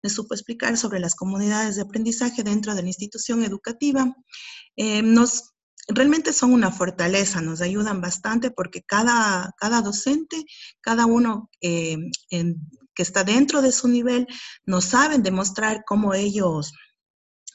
me 0.03 0.11
supo 0.11 0.35
explicar 0.35 0.77
sobre 0.77 1.01
las 1.01 1.15
comunidades 1.15 1.77
de 1.77 1.83
aprendizaje 1.83 2.43
dentro 2.43 2.75
de 2.75 2.83
la 2.83 2.89
institución 2.89 3.45
educativa. 3.45 4.15
Eh, 4.77 5.03
nos, 5.03 5.50
realmente 5.95 6.33
son 6.33 6.53
una 6.53 6.71
fortaleza, 6.71 7.41
nos 7.41 7.61
ayudan 7.61 8.01
bastante 8.01 8.51
porque 8.51 8.83
cada, 8.83 9.53
cada 9.59 9.83
docente, 9.83 10.45
cada 10.81 11.07
uno 11.07 11.51
eh, 11.61 11.97
que 12.31 13.03
está 13.03 13.25
dentro 13.25 13.63
de 13.63 13.73
su 13.73 13.89
nivel, 13.89 14.27
nos 14.65 14.85
saben 14.87 15.23
demostrar 15.23 15.85
cómo 15.87 16.15
ellos 16.15 16.73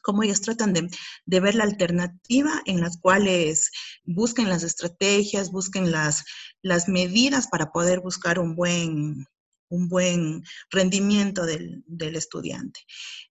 cómo 0.01 0.21
ellos 0.21 0.41
tratan 0.41 0.71
de, 0.71 0.87
de, 1.25 1.39
ver 1.39 1.55
la 1.55 1.63
alternativa 1.63 2.61
en 2.67 2.79
las 2.79 2.97
cuales 2.97 3.71
busquen 4.03 4.49
las 4.49 4.61
estrategias, 4.61 5.49
busquen 5.49 5.91
las, 5.91 6.23
las 6.61 6.87
medidas 6.87 7.47
para 7.47 7.71
poder 7.71 8.01
buscar 8.01 8.37
un 8.37 8.55
buen, 8.55 9.25
un 9.69 9.89
buen 9.89 10.43
rendimiento 10.69 11.45
del, 11.45 11.83
estudiante. 12.15 12.81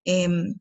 Em, 0.04 0.54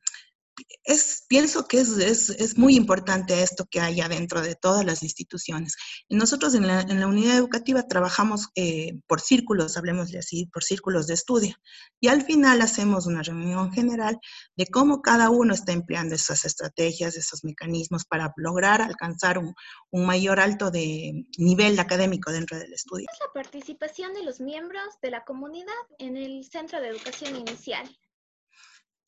es, 0.83 1.25
pienso 1.27 1.67
que 1.67 1.79
es, 1.79 2.57
muy 2.57 2.75
importante 2.75 3.41
esto 3.41 3.65
que 3.69 3.79
haya 3.79 4.07
dentro 4.07 4.41
de 4.41 4.55
todas 4.55 4.85
las 4.85 5.03
instituciones. 5.03 5.75
Nosotros 6.09 6.53
en 6.55 6.67
la, 6.67 7.07
unidad 7.07 7.37
educativa 7.37 7.87
trabajamos 7.87 8.49
eh, 8.55 8.99
por 9.07 9.21
círculos, 9.21 9.77
hablemos 9.77 10.13
así, 10.15 10.47
por 10.47 10.63
círculos 10.63 11.07
de 11.07 11.13
estudio. 11.13 11.55
Y 11.99 12.07
al 12.07 12.23
final 12.23 12.61
hacemos 12.61 13.07
una 13.07 13.23
reunión 13.23 13.71
general 13.71 14.19
de 14.55 14.67
cómo 14.67 15.01
cada 15.01 15.29
uno 15.29 15.53
está 15.53 15.71
empleando 15.71 16.15
esas 16.15 16.45
estrategias, 16.45 17.15
esos 17.15 17.43
mecanismos 17.43 18.05
para 18.05 18.33
lograr 18.37 18.81
alcanzar 18.81 19.37
un, 19.37 19.53
un 19.91 20.05
mayor 20.05 20.39
alto 20.39 20.69
de 20.71 21.25
nivel 21.37 21.79
académico 21.79 22.31
dentro 22.31 22.57
del 22.57 22.73
estudio. 22.73 23.07
¿Es 23.11 23.19
la 23.19 23.33
participación 23.33 24.13
de 24.13 24.23
los 24.23 24.39
miembros 24.39 24.83
de 25.01 25.11
la 25.11 25.23
comunidad 25.23 25.73
en 25.97 26.17
el 26.17 26.43
centro 26.45 26.81
de 26.81 26.89
educación 26.89 27.35
inicial? 27.35 27.89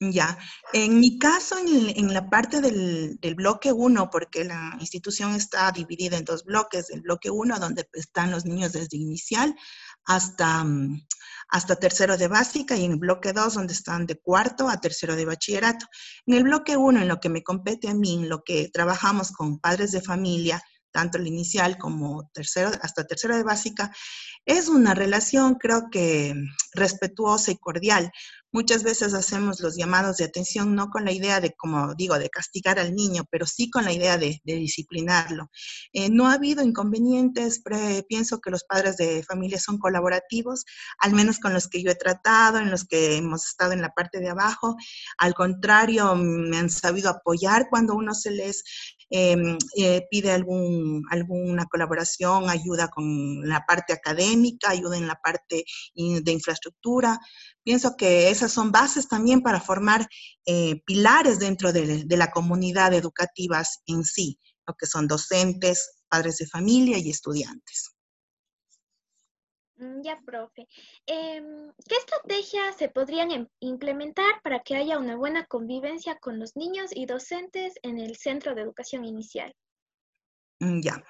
Ya, 0.02 0.38
en 0.74 1.00
mi 1.00 1.18
caso, 1.18 1.56
en, 1.58 2.14
la 2.14 2.30
parte 2.30 2.60
del, 2.60 3.18
bloque 3.36 3.72
1, 3.72 4.10
porque 4.10 4.44
la 4.44 4.76
institución 4.82 5.34
está 5.36 5.72
dividida 5.72 6.18
en 6.18 6.26
dos 6.26 6.44
bloques, 6.44 6.90
el 6.90 7.02
bloque 7.02 7.30
1 7.30 7.60
donde 7.60 7.88
están 7.94 8.30
los 8.30 8.44
niños 8.44 8.74
desde 8.74 8.98
inicial 8.98 9.56
hasta, 10.06 10.66
mm, 10.66 11.08
hasta 11.48 11.78
tercero 11.78 12.18
de 12.18 12.28
básica 12.28 12.76
y 12.76 12.84
en 12.84 12.92
el 12.92 12.98
bloque 12.98 13.32
2 13.32 13.54
donde 13.54 13.72
están 13.72 14.06
de 14.06 14.20
cuarto 14.20 14.68
a 14.68 14.82
tercero 14.82 15.16
de 15.16 15.24
bachillerato. 15.24 15.86
En 16.26 16.36
el 16.36 16.44
bloque 16.44 16.76
1, 16.76 17.02
en 17.02 17.08
lo 17.08 17.22
que 17.22 17.30
me 17.30 17.44
compete 17.44 17.88
a 17.88 17.94
mí, 17.94 18.16
en 18.16 18.28
lo 18.28 18.44
que 18.44 18.70
trabajamos 18.74 19.32
con 19.32 19.60
padres 19.60 19.94
de 19.94 20.02
familia, 20.02 20.62
tanto 20.96 21.18
el 21.18 21.28
inicial 21.28 21.78
como 21.78 22.30
tercero, 22.34 22.72
hasta 22.82 23.06
tercero 23.06 23.36
de 23.36 23.44
básica, 23.44 23.94
es 24.46 24.70
una 24.70 24.94
relación 24.94 25.56
creo 25.56 25.90
que 25.92 26.34
respetuosa 26.74 27.52
y 27.52 27.58
cordial, 27.58 28.12
Muchas 28.56 28.84
veces 28.84 29.14
hacemos 29.14 29.60
los 29.60 29.76
llamados 29.76 30.16
de 30.16 30.24
atención 30.24 30.76
no 30.76 30.90
con 30.90 31.04
la 31.04 31.12
idea 31.12 31.42
de, 31.42 31.52
como 31.52 31.94
digo, 31.94 32.18
de 32.18 32.30
castigar 32.30 32.80
al 32.80 32.96
niño, 32.96 33.26
pero 33.30 33.46
sí 33.46 33.70
con 33.70 33.84
la 33.84 33.92
idea 33.92 34.18
de, 34.18 34.40
disciplinarlo. 34.46 35.52
Eh, 35.92 36.08
no 36.10 36.30
ha 36.30 36.36
habido 36.36 36.64
inconvenientes, 36.64 37.62
pienso 38.08 38.40
que 38.40 38.52
los 38.52 38.64
padres 38.64 38.96
de 38.96 39.24
familia 39.24 39.60
son 39.60 39.78
colaborativos, 39.78 40.64
al 41.00 41.12
menos 41.12 41.40
con 41.40 41.52
los 41.52 41.68
que 41.68 41.84
yo 41.84 41.92
he 41.92 41.96
tratado, 41.96 42.60
en 42.60 42.72
los 42.72 42.86
que 42.86 43.18
hemos 43.18 43.46
estado 43.46 43.74
en 43.74 43.82
la 43.82 43.90
parte 43.90 44.22
de 44.22 44.30
abajo. 44.30 44.78
Al 45.18 45.34
contrario, 45.34 46.16
me 46.16 46.58
han 46.58 46.70
sabido 46.70 47.10
apoyar 47.10 47.68
cuando 47.70 47.94
uno 47.94 48.14
se 48.14 48.32
les 48.32 48.64
em, 49.10 49.58
eh, 49.78 50.06
pide 50.10 50.32
algún, 50.32 51.04
alguna 51.10 51.66
colaboración, 51.66 52.50
ayuda 52.50 52.88
con 52.90 53.48
la 53.48 53.66
parte 53.66 53.94
académica, 53.94 54.70
ayuda 54.70 54.98
en 54.98 55.08
la 55.08 55.16
parte 55.16 55.66
de 55.96 56.32
infraestructura. 56.32 57.20
Pienso 57.64 57.96
que 57.98 58.30
esas 58.30 58.52
son 58.52 58.72
bases 58.72 59.08
también 59.08 59.42
para 59.42 59.60
formar 59.60 60.08
eh, 60.46 60.82
pilares 60.86 61.40
dentro 61.40 61.74
de, 61.74 62.06
la 62.10 62.32
comunidad 62.32 62.94
educativa 62.94 63.64
en 63.88 64.04
sí, 64.04 64.40
lo 64.68 64.76
que 64.76 64.86
son 64.86 65.08
docentes, 65.08 66.02
padres 66.08 66.38
de 66.38 66.48
familia 66.48 66.98
y 66.98 67.10
estudiantes. 67.10 67.95
Mm, 69.86 70.02
ya, 70.04 70.20
profe. 70.26 70.68
Em, 71.06 71.72
¿Qué 71.88 71.96
estrategias 71.96 72.76
se 72.78 72.90
podrían 72.90 73.32
em, 73.32 73.48
implementar 73.60 74.42
para 74.44 74.62
que 74.64 74.76
haya 74.76 74.98
una 74.98 75.16
buena 75.16 75.46
convivencia 75.46 76.18
con 76.20 76.40
los 76.40 76.56
niños 76.56 76.92
y 76.94 77.06
docentes 77.06 77.74
en 77.84 78.00
el 78.00 78.16
centro 78.16 78.56
de 78.56 78.62
educación 78.62 79.06
inicial? 79.06 79.54
Mm, 80.60 80.82
ya. 80.82 81.04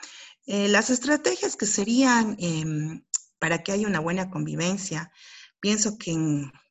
Eh, 0.47 0.67
las 0.67 0.89
estrategias 0.89 1.55
que 1.55 1.65
serían 1.65 2.35
em, 2.39 3.03
para 3.39 3.63
que 3.63 3.71
haya 3.71 3.87
una 3.87 3.99
buena 3.99 4.29
convivencia 4.29 5.11
pienso 5.59 5.97
que, 5.97 6.13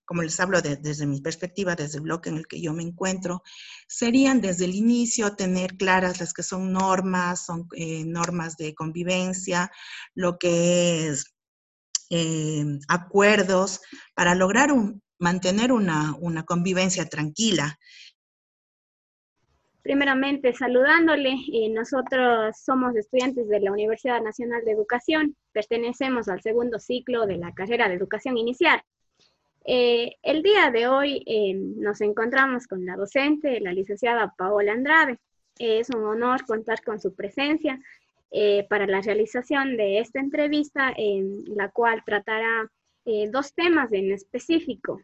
como 0.04 0.22
les 0.22 0.38
hablo 0.38 0.60
desde 0.60 1.06
mi 1.06 1.20
perspectiva, 1.20 1.74
desde 1.74 1.98
el 1.98 2.04
bloque 2.04 2.28
en 2.28 2.36
el 2.36 2.46
que 2.46 2.60
yo 2.60 2.72
me 2.72 2.82
encuentro, 2.82 3.42
serían 3.88 4.40
desde 4.40 4.66
el 4.66 4.74
inicio 4.74 5.34
tener 5.34 5.76
claras 5.76 6.20
las 6.20 6.32
que 6.32 6.42
son 6.42 6.72
normas, 6.72 7.46
son 7.46 7.66
eh, 7.74 8.04
normas 8.04 8.56
de 8.56 8.74
convivencia, 8.74 9.70
lo 10.14 10.38
que 10.38 11.08
es 11.08 11.33
eh, 12.16 12.64
acuerdos 12.86 13.80
para 14.14 14.36
lograr 14.36 14.70
mantener 15.18 15.72
una, 15.72 16.14
una 16.20 16.44
convivencia 16.44 17.06
tranquila. 17.06 17.76
Primeramente, 19.82 20.54
saludándole, 20.54 21.34
eh, 21.52 21.68
nosotros 21.70 22.56
somos 22.56 22.94
estudiantes 22.94 23.48
de 23.48 23.58
la 23.58 23.72
Universidad 23.72 24.22
Nacional 24.22 24.64
de 24.64 24.70
Educación, 24.70 25.36
pertenecemos 25.52 26.28
al 26.28 26.40
segundo 26.40 26.78
ciclo 26.78 27.26
de 27.26 27.36
la 27.36 27.52
carrera 27.52 27.88
de 27.88 27.94
educación 27.94 28.38
inicial. 28.38 28.80
Eh, 29.66 30.12
el 30.22 30.42
día 30.44 30.70
de 30.70 30.86
hoy 30.86 31.24
eh, 31.26 31.54
nos 31.54 32.00
encontramos 32.00 32.68
con 32.68 32.86
la 32.86 32.96
docente, 32.96 33.60
la 33.60 33.72
licenciada 33.72 34.32
Paola 34.38 34.72
Andrade. 34.72 35.18
es 35.58 35.90
un 35.90 36.04
honor 36.04 36.44
contar 36.46 36.82
con 36.84 37.00
su 37.00 37.14
presencia 37.14 37.80
para 38.68 38.86
la 38.86 39.00
realización 39.00 39.76
de 39.76 40.00
esta 40.00 40.18
entrevista, 40.18 40.92
en 40.96 41.44
la 41.54 41.70
cual 41.70 42.02
tratará 42.04 42.68
dos 43.30 43.54
temas 43.54 43.92
en 43.92 44.10
específico, 44.10 45.00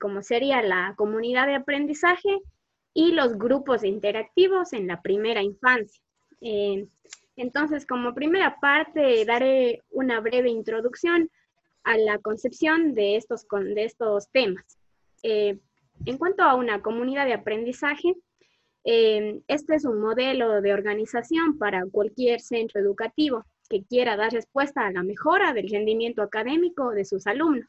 como 0.00 0.22
sería 0.22 0.62
la 0.62 0.94
comunidad 0.96 1.46
de 1.46 1.56
aprendizaje 1.56 2.38
y 2.94 3.12
los 3.12 3.36
grupos 3.36 3.84
interactivos 3.84 4.72
en 4.72 4.86
la 4.86 5.02
primera 5.02 5.42
infancia. 5.42 6.00
entonces, 7.36 7.84
como 7.86 8.14
primera 8.14 8.58
parte, 8.60 9.24
daré 9.26 9.82
una 9.90 10.20
breve 10.20 10.48
introducción 10.48 11.28
a 11.84 11.98
la 11.98 12.18
concepción 12.18 12.94
de 12.94 13.16
estos, 13.16 13.46
de 13.50 13.84
estos 13.84 14.30
temas. 14.30 14.78
Eh, 15.22 15.58
en 16.06 16.18
cuanto 16.18 16.42
a 16.42 16.54
una 16.54 16.82
comunidad 16.82 17.26
de 17.26 17.34
aprendizaje, 17.34 18.14
eh, 18.84 19.40
este 19.48 19.74
es 19.74 19.84
un 19.84 20.00
modelo 20.00 20.60
de 20.60 20.72
organización 20.72 21.58
para 21.58 21.84
cualquier 21.90 22.40
centro 22.40 22.80
educativo 22.80 23.44
que 23.68 23.84
quiera 23.84 24.16
dar 24.16 24.32
respuesta 24.32 24.86
a 24.86 24.92
la 24.92 25.02
mejora 25.02 25.52
del 25.52 25.68
rendimiento 25.68 26.22
académico 26.22 26.90
de 26.90 27.04
sus 27.04 27.26
alumnos. 27.26 27.68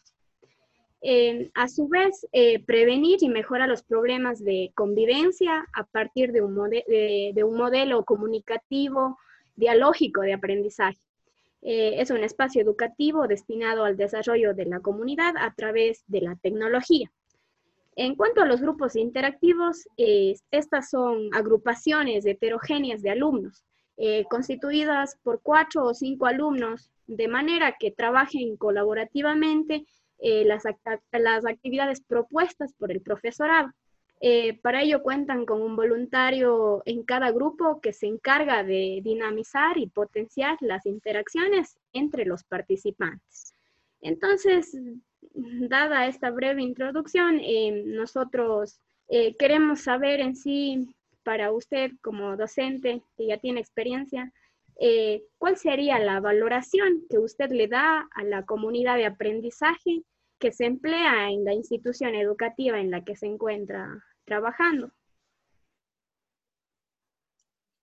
Eh, 1.02 1.52
a 1.54 1.68
su 1.68 1.88
vez, 1.88 2.28
prevenir 2.66 3.18
y 3.22 3.30
mejorar 3.30 3.70
los 3.70 3.84
problemas 3.84 4.44
de 4.44 4.72
convivencia 4.76 5.66
a 5.74 5.84
partir 5.86 6.32
de 6.32 6.42
un, 6.42 6.56
de 6.70 7.44
un 7.44 7.58
modelo 7.58 8.04
comunicativo, 8.04 9.18
dialógico 9.56 10.22
de 10.22 10.34
aprendizaje. 10.34 11.00
Eh, 11.68 12.00
es 12.00 12.12
un 12.12 12.24
espacio 12.24 12.62
educativo 12.62 13.28
destinado 13.28 13.86
al 13.86 13.98
desarrollo 13.98 14.54
de 14.54 14.66
la 14.66 14.82
comunidad 14.82 15.34
a 15.36 15.52
través 15.56 16.04
de 16.06 16.22
la 16.22 16.36
tecnología. 16.36 17.12
En 17.96 18.16
cuanto 18.16 18.42
a 18.42 18.46
los 18.46 18.62
grupos 18.62 18.96
interactivos, 18.96 19.88
eh, 19.98 20.36
estas 20.52 20.90
son 20.90 21.30
agrupaciones 21.34 22.26
heterogéneas 22.26 23.02
de 23.02 23.12
alumnos, 23.12 23.64
eh, 23.98 24.26
constituidas 24.30 25.18
por 25.24 25.42
cuatro 25.42 25.86
o 25.86 25.94
cinco 25.94 26.26
alumnos, 26.26 26.92
de 27.08 27.28
manera 27.28 27.76
que 27.80 27.92
trabajen 27.92 28.58
colaborativamente 28.58 29.86
las, 30.18 30.64
las 31.12 31.46
actividades 31.46 32.02
propuestas 32.02 32.74
por 32.74 32.92
el 32.92 33.02
profesorado. 33.02 33.72
Eh, 34.22 34.58
para 34.62 34.82
ello 34.82 35.04
cuentan 35.04 35.46
con 35.46 35.62
un 35.62 35.76
voluntario 35.76 36.82
en 36.86 37.04
cada 37.04 37.32
grupo 37.32 37.82
que 37.82 37.92
se 37.94 38.08
encarga 38.08 38.64
de 38.64 39.02
dinamizar 39.04 39.78
y 39.78 39.88
potenciar 39.88 40.58
las 40.62 40.86
interacciones 40.86 41.78
entre 41.92 42.26
los 42.26 42.44
participantes. 42.44 43.54
Entonces, 44.02 44.78
dada 45.34 46.08
esta 46.08 46.32
breve 46.32 46.62
introducción, 46.62 47.40
eh, 47.42 47.84
nosotros 47.86 48.80
eh, 49.08 49.36
queremos 49.38 49.82
saber 49.82 50.20
en 50.20 50.36
sí, 50.36 50.90
para 51.24 51.52
usted 51.52 51.92
como 52.02 52.38
docente 52.38 53.02
que 53.18 53.28
ya 53.28 53.38
tiene 53.38 53.60
experiencia, 53.60 54.32
¿cuál 55.38 55.58
sería 55.58 55.98
la 56.00 56.20
valoración 56.20 57.06
que 57.10 57.18
usted 57.18 57.50
le 57.50 57.68
da 57.68 58.08
a 58.14 58.24
la 58.24 58.44
comunidad 58.44 58.98
de 58.98 59.06
aprendizaje 59.06 60.04
que 60.40 60.52
se 60.52 60.66
emplea 60.66 61.30
en 61.30 61.44
la 61.44 61.54
institución 61.54 62.16
educativa 62.16 62.80
en 62.80 62.92
la 62.92 63.04
que 63.04 63.16
se 63.16 63.26
encuentra 63.26 64.04
trabajando. 64.26 64.92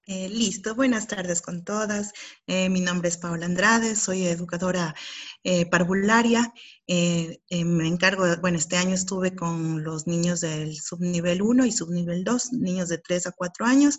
Eh, 0.08 0.28
listo, 0.28 0.74
buenas 0.74 1.06
tardes 1.06 1.40
con 1.40 1.64
todas. 1.64 2.12
Eh, 2.48 2.68
mi 2.68 2.80
nombre 2.80 3.08
es 3.08 3.18
Paola 3.18 3.46
Andrade, 3.46 3.94
soy 3.94 4.26
educadora 4.26 4.96
eh, 5.44 5.64
parvularia. 5.66 6.52
me 6.88 7.86
encargo, 7.86 8.24
bueno, 8.40 8.58
este 8.58 8.76
año 8.76 8.94
estuve 8.94 9.36
con 9.36 9.84
los 9.84 10.08
niños 10.08 10.40
del 10.40 10.76
subnivel 10.76 11.40
1 11.40 11.66
y 11.66 11.72
subnivel 11.72 12.24
2, 12.24 12.52
niños 12.54 12.88
de 12.88 12.98
3 12.98 13.28
a 13.28 13.32
4 13.32 13.64
años 13.64 13.96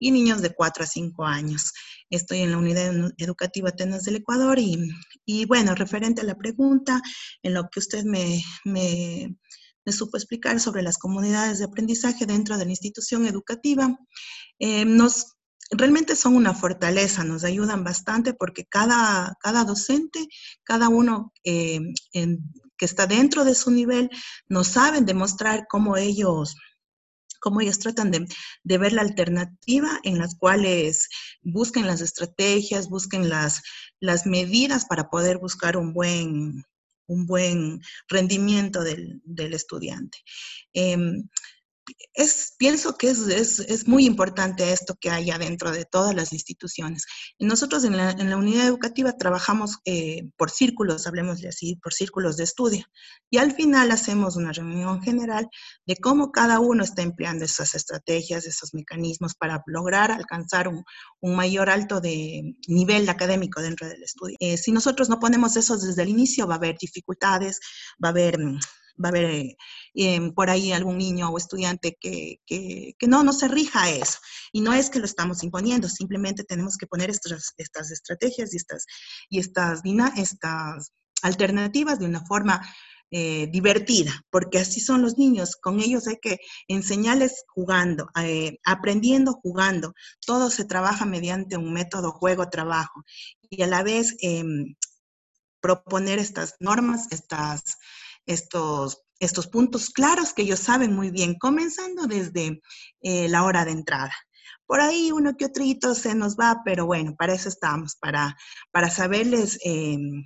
y 0.00 0.10
niños 0.10 0.42
de 0.42 0.50
4 0.52 0.82
a 0.82 0.86
5 0.88 1.24
años. 1.24 1.72
Estoy 2.10 2.40
en 2.40 2.50
la 2.50 2.58
unidad 2.58 3.12
educativa 3.18 3.68
Atenas 3.68 4.02
del 4.02 4.16
Ecuador 4.16 4.58
y, 4.58 4.76
y 5.24 5.44
bueno, 5.46 5.76
referente 5.76 6.22
a 6.22 6.24
la 6.24 6.36
pregunta, 6.36 7.00
en 7.44 7.54
lo 7.54 7.68
que 7.70 7.78
usted 7.78 8.02
me, 8.04 8.42
me 9.84 9.92
supo 9.92 10.16
explicar 10.16 10.58
sobre 10.60 10.82
las 10.82 10.98
comunidades 10.98 11.58
de 11.58 11.66
aprendizaje 11.66 12.26
dentro 12.26 12.56
de 12.58 12.64
la 12.64 12.70
institución 12.70 13.26
educativa. 13.26 13.96
Eh, 14.58 14.84
nos, 14.84 15.33
realmente 15.76 16.16
son 16.16 16.36
una 16.36 16.54
fortaleza, 16.54 17.24
nos 17.24 17.44
ayudan 17.44 17.84
bastante 17.84 18.34
porque 18.34 18.64
cada, 18.64 19.36
cada 19.40 19.64
docente, 19.64 20.26
cada 20.62 20.88
uno 20.88 21.32
eh, 21.44 21.80
que 22.12 22.84
está 22.84 23.06
dentro 23.06 23.44
de 23.44 23.54
su 23.54 23.70
nivel, 23.70 24.10
nos 24.48 24.68
saben 24.68 25.06
demostrar 25.06 25.66
cómo 25.68 25.96
ellos 25.96 26.56
cómo 27.40 27.60
ellos 27.60 27.78
tratan 27.78 28.10
de, 28.10 28.26
de, 28.62 28.78
ver 28.78 28.94
la 28.94 29.02
alternativa 29.02 30.00
en 30.02 30.18
las 30.18 30.34
cuales 30.34 31.10
busquen 31.42 31.86
las 31.86 32.00
estrategias, 32.00 32.88
busquen 32.88 33.28
las, 33.28 33.60
las 34.00 34.24
medidas 34.24 34.86
para 34.86 35.10
poder 35.10 35.36
buscar 35.36 35.76
un 35.76 35.92
buen, 35.92 36.64
un 37.06 37.26
buen 37.26 37.80
rendimiento 38.08 38.82
del, 38.82 39.20
estudiante. 39.52 40.18
Em, 40.72 41.28
es, 42.14 42.54
pienso 42.58 42.96
que 42.96 43.10
es, 43.10 43.86
muy 43.86 44.06
importante 44.06 44.72
esto 44.72 44.94
que 45.00 45.10
haya 45.10 45.38
dentro 45.38 45.70
de 45.70 45.84
todas 45.84 46.14
las 46.14 46.32
instituciones. 46.32 47.04
Nosotros 47.38 47.84
en 47.84 47.96
la, 47.96 48.36
unidad 48.36 48.66
educativa 48.66 49.12
trabajamos 49.12 49.78
eh, 49.84 50.30
por 50.36 50.50
círculos, 50.50 51.06
hablemos 51.06 51.44
así, 51.44 51.76
por 51.76 51.92
círculos 51.92 52.36
de 52.36 52.44
estudio. 52.44 52.86
Y 53.30 53.38
al 53.38 53.52
final 53.52 53.90
hacemos 53.90 54.36
una 54.36 54.52
reunión 54.52 55.02
general 55.02 55.48
de 55.86 55.96
cómo 55.96 56.30
cada 56.32 56.60
uno 56.60 56.84
está 56.84 57.02
empleando 57.02 57.44
esas 57.44 57.74
estrategias, 57.74 58.46
esos 58.46 58.74
mecanismos 58.74 59.34
para 59.34 59.62
lograr 59.66 60.10
alcanzar 60.10 60.68
un, 60.68 60.84
mayor 61.22 61.68
alto 61.68 62.00
de 62.00 62.54
nivel 62.68 63.08
académico 63.08 63.60
dentro 63.60 63.88
del 63.88 64.02
estudio. 64.02 64.36
Eh, 64.40 64.56
si 64.56 64.72
nosotros 64.72 65.08
no 65.08 65.18
ponemos 65.18 65.56
eso 65.56 65.76
desde 65.76 66.02
el 66.02 66.10
inicio, 66.10 66.46
va 66.46 66.54
a 66.54 66.58
haber 66.58 66.76
dificultades, 66.78 67.58
va 68.02 68.08
a 68.08 68.10
haber 68.10 68.38
mm, 68.38 68.58
va 69.02 69.08
a 69.08 69.10
haber 69.10 69.24
eh, 69.24 69.56
em, 69.94 70.32
por 70.32 70.50
ahí 70.50 70.72
algún 70.72 70.98
niño 70.98 71.28
o 71.30 71.38
estudiante 71.38 71.96
que, 72.00 72.40
que, 72.46 72.94
no, 73.06 73.22
no 73.22 73.32
se 73.32 73.48
rija 73.48 73.84
a 73.84 73.90
eso. 73.90 74.18
Y 74.52 74.60
no 74.60 74.72
es 74.72 74.90
que 74.90 74.98
lo 74.98 75.04
estamos 75.04 75.42
imponiendo, 75.42 75.88
simplemente 75.88 76.44
tenemos 76.44 76.76
que 76.76 76.86
poner 76.86 77.10
estas, 77.10 77.54
estas 77.56 77.90
estrategias 77.90 78.52
y 78.54 78.56
estas, 78.56 78.86
y 79.28 79.38
estas, 79.38 79.82
estas 80.16 80.92
alternativas 81.22 81.98
de 81.98 82.06
una 82.06 82.24
forma 82.24 82.60
eh, 83.10 83.46
divertida, 83.52 84.12
porque 84.28 84.58
así 84.58 84.80
son 84.80 85.02
los 85.02 85.18
niños, 85.18 85.54
con 85.54 85.78
ellos 85.78 86.08
hay 86.08 86.16
que 86.20 86.38
enseñarles 86.66 87.44
jugando, 87.46 88.08
eh, 88.20 88.58
aprendiendo 88.64 89.34
jugando, 89.34 89.94
todo 90.26 90.50
se 90.50 90.64
trabaja 90.64 91.04
mediante 91.04 91.56
un 91.56 91.72
método 91.72 92.10
juego-trabajo. 92.10 93.04
Y 93.50 93.62
a 93.62 93.68
la 93.68 93.84
vez 93.84 94.16
em, 94.20 94.74
proponer 95.60 96.18
estas 96.18 96.56
normas, 96.58 97.06
estas, 97.12 97.78
estos, 98.26 99.02
estos 99.18 99.46
puntos 99.46 99.90
claros 99.90 100.32
que 100.32 100.42
ellos 100.42 100.60
saben 100.60 100.94
muy 100.94 101.10
bien, 101.10 101.38
comenzando 101.38 102.06
desde 102.06 102.60
eh, 103.02 103.28
la 103.28 103.44
hora 103.44 103.64
de 103.64 103.72
entrada. 103.72 104.12
Por 104.66 104.80
ahí 104.80 105.12
uno 105.12 105.36
que 105.36 105.46
otro 105.46 105.94
se 105.94 106.14
nos 106.14 106.36
va, 106.36 106.62
pero 106.64 106.86
bueno, 106.86 107.14
para 107.16 107.34
eso 107.34 107.48
estamos, 107.48 107.96
para, 107.96 108.36
para 108.70 108.88
saberles 108.88 109.58
em, 109.62 110.24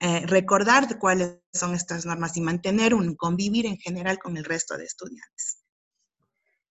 eh, 0.00 0.26
recordar 0.26 0.98
cuáles 0.98 1.40
son 1.52 1.74
estas 1.74 2.06
normas 2.06 2.36
y 2.36 2.40
mantener 2.40 2.94
un 2.94 3.16
convivir 3.16 3.66
en 3.66 3.78
general 3.78 4.18
con 4.18 4.36
el 4.36 4.44
resto 4.44 4.76
de 4.76 4.84
estudiantes. 4.84 5.64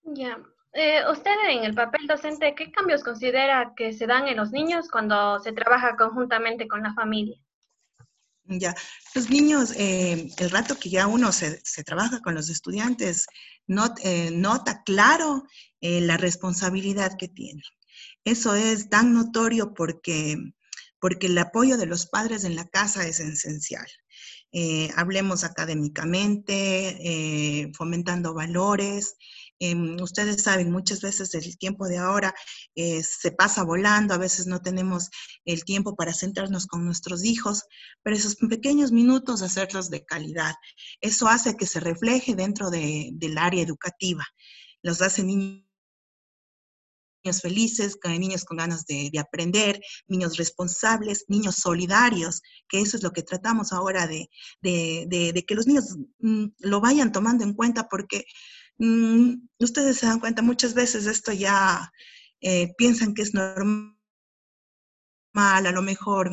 Ya. 0.04 0.40
Eh, 0.74 1.02
usted 1.12 1.32
en 1.50 1.64
el 1.66 1.76
papel 1.76 2.08
docente, 2.08 2.56
¿qué 2.56 2.72
cambios 2.72 3.04
considera 3.04 3.74
que 3.76 3.94
se 3.94 4.08
dan 4.08 4.28
en 4.28 4.38
los 4.38 4.52
niños 4.52 4.90
cuando 4.90 5.40
se 5.40 5.52
trabaja 5.52 5.96
conjuntamente 5.96 6.68
con 6.68 6.82
la 6.82 6.94
familia? 6.94 7.38
Ya, 8.46 8.76
los 9.16 9.30
niños, 9.30 9.72
eh, 9.78 10.30
el 10.38 10.50
rato 10.50 10.78
que 10.78 10.90
ya 10.90 11.08
uno 11.08 11.32
se, 11.32 11.62
trabaja 11.86 12.20
con 12.20 12.36
los 12.36 12.50
estudiantes, 12.50 13.26
eh, 14.04 14.32
nota 14.32 14.84
claro 14.84 15.44
eh, 15.80 16.02
la 16.02 16.18
responsabilidad 16.18 17.16
que 17.18 17.30
tiene. 17.30 17.62
Eso 18.26 18.54
es 18.56 18.90
tan 18.90 19.14
notorio 19.14 19.74
porque, 19.74 20.38
porque 21.00 21.28
el 21.28 21.38
apoyo 21.38 21.78
de 21.78 21.86
los 21.86 22.08
padres 22.08 22.44
en 22.44 22.56
la 22.56 22.68
casa 22.68 23.08
es 23.08 23.20
esencial. 23.22 23.88
hablemos 24.96 25.44
académicamente, 25.44 27.72
fomentando 27.76 28.34
valores, 28.34 29.16
Em, 29.60 29.96
ustedes 30.02 30.44
saben, 30.44 30.72
muchas 30.72 31.02
veces 31.02 31.34
el 31.36 31.58
tiempo 31.58 31.88
de 31.88 31.98
ahora 31.98 32.34
eh, 32.76 33.02
se 33.04 33.32
pasa 33.32 33.64
volando, 33.64 34.14
a 34.14 34.18
veces 34.18 34.48
no 34.48 34.62
tenemos 34.62 35.10
el 35.46 35.64
tiempo 35.64 35.96
para 35.96 36.14
centrarnos 36.14 36.66
con 36.68 36.86
nuestros 36.86 37.24
hijos, 37.24 37.64
pero 38.02 38.16
esos 38.16 38.36
pequeños 38.36 38.92
minutos 38.92 39.42
hacerlos 39.42 39.90
de 39.90 40.04
calidad, 40.06 40.56
eso 41.02 41.28
hace 41.28 41.56
que 41.56 41.68
se 41.68 41.80
refleje 41.80 42.36
dentro 42.36 42.70
del 42.72 43.38
área 43.38 43.62
educativa, 43.62 44.26
los 44.82 45.02
hace 45.02 45.24
niños 45.24 45.64
felices, 47.42 47.98
niños 48.04 48.44
con 48.44 48.58
ganas 48.58 48.86
de, 48.86 49.12
aprender, 49.18 49.80
niños 50.08 50.38
responsables, 50.38 51.26
niños 51.30 51.56
solidarios, 51.56 52.42
que 52.68 52.82
eso 52.82 52.98
es 52.98 53.04
lo 53.04 53.12
que 53.12 53.24
tratamos 53.24 53.72
ahora 53.72 54.08
de, 54.08 54.30
que 54.62 55.56
los 55.56 55.68
niños 55.68 55.96
mm, 56.20 56.48
lo 56.60 56.82
vayan 56.82 57.12
tomando 57.12 57.44
en 57.44 57.54
cuenta 57.54 57.88
porque 57.88 58.26
mm, 58.78 59.48
ustedes 59.60 59.98
se 59.98 60.06
dan 60.08 60.20
cuenta, 60.20 60.42
muchas 60.42 60.74
veces 60.74 61.06
esto 61.06 61.32
ya 61.32 61.92
eh, 62.42 62.74
piensan 62.78 63.14
que 63.14 63.24
es 63.24 63.34
normal, 63.34 63.96
a 65.36 65.72
lo 65.72 65.82
mejor 65.82 66.32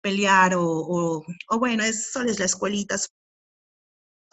pelear 0.00 0.54
o, 0.56 0.64
o, 0.64 1.58
bueno, 1.58 1.84
es, 1.84 2.12
solo 2.12 2.30
es 2.30 2.38
la 2.38 2.46
escuelita, 2.46 2.96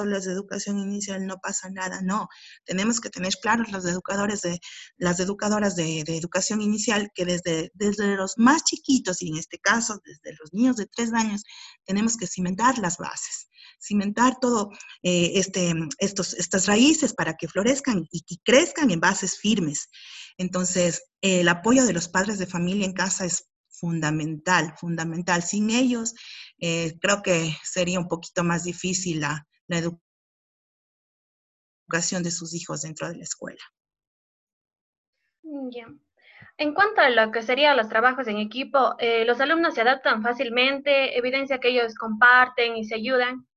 las 0.05 0.25
de 0.25 0.33
educación 0.33 0.79
inicial 0.79 1.25
no 1.25 1.37
pasa 1.37 1.69
nada, 1.69 2.01
no. 2.01 2.27
Tenemos 2.65 2.99
que 2.99 3.09
tener 3.09 3.33
claros 3.41 3.71
los 3.71 3.85
educadores 3.85 4.41
de, 4.41 4.59
las 4.97 5.19
educadoras 5.19 5.75
de, 5.75 6.01
educación 6.01 6.61
inicial 6.61 7.09
que 7.15 7.25
desde, 7.25 7.71
desde 7.73 8.15
los 8.15 8.33
más 8.37 8.63
chiquitos, 8.63 9.21
y 9.21 9.29
en 9.29 9.37
este 9.37 9.57
caso 9.59 9.99
desde 10.05 10.37
los 10.39 10.53
niños 10.53 10.75
de 10.77 10.85
tres 10.85 11.13
años, 11.13 11.43
tenemos 11.85 12.17
que 12.17 12.27
cimentar 12.27 12.77
las 12.77 12.97
bases, 12.97 13.47
cimentar 13.79 14.39
todo 14.39 14.71
eh, 15.03 15.33
este, 15.35 15.73
estos, 15.99 16.33
estas 16.33 16.67
raíces 16.67 17.13
para 17.13 17.35
que 17.35 17.47
florezcan 17.47 18.07
y, 18.11 18.37
crezcan 18.43 18.91
en 18.91 18.99
bases 18.99 19.37
firmes. 19.39 19.89
Entonces, 20.37 21.03
el 21.21 21.47
apoyo 21.47 21.85
de 21.85 21.93
los 21.93 22.07
padres 22.07 22.39
de 22.39 22.47
familia 22.47 22.85
en 22.85 22.93
casa 22.93 23.25
es 23.25 23.49
fundamental, 23.69 24.73
fundamental. 24.77 25.43
Sin 25.43 25.69
ellos, 25.69 26.13
eh, 26.59 26.97
creo 26.99 27.21
que 27.21 27.55
sería 27.63 27.99
un 27.99 28.07
poquito 28.07 28.43
más 28.43 28.63
difícil 28.63 29.21
la, 29.21 29.47
la 29.67 29.77
educación 31.87 32.23
de 32.23 32.31
sus 32.31 32.53
hijos 32.53 32.81
dentro 32.81 33.07
de 33.09 33.17
la 33.17 33.23
escuela. 33.23 33.61
En 36.57 36.73
cuanto 36.73 37.01
a 37.01 37.09
lo 37.09 37.31
que 37.31 37.43
serían 37.43 37.77
los 37.77 37.87
trabajos 37.87 38.27
en 38.27 38.37
equipo, 38.37 38.95
eh, 38.99 39.25
¿los 39.25 39.39
alumnos 39.39 39.75
se 39.75 39.81
adaptan 39.81 40.23
fácilmente? 40.23 41.17
¿Evidencia 41.17 41.59
que 41.59 41.69
ellos 41.69 41.95
comparten 41.95 42.77
y 42.77 42.83
se 42.83 42.95
ayudan? 42.95 43.47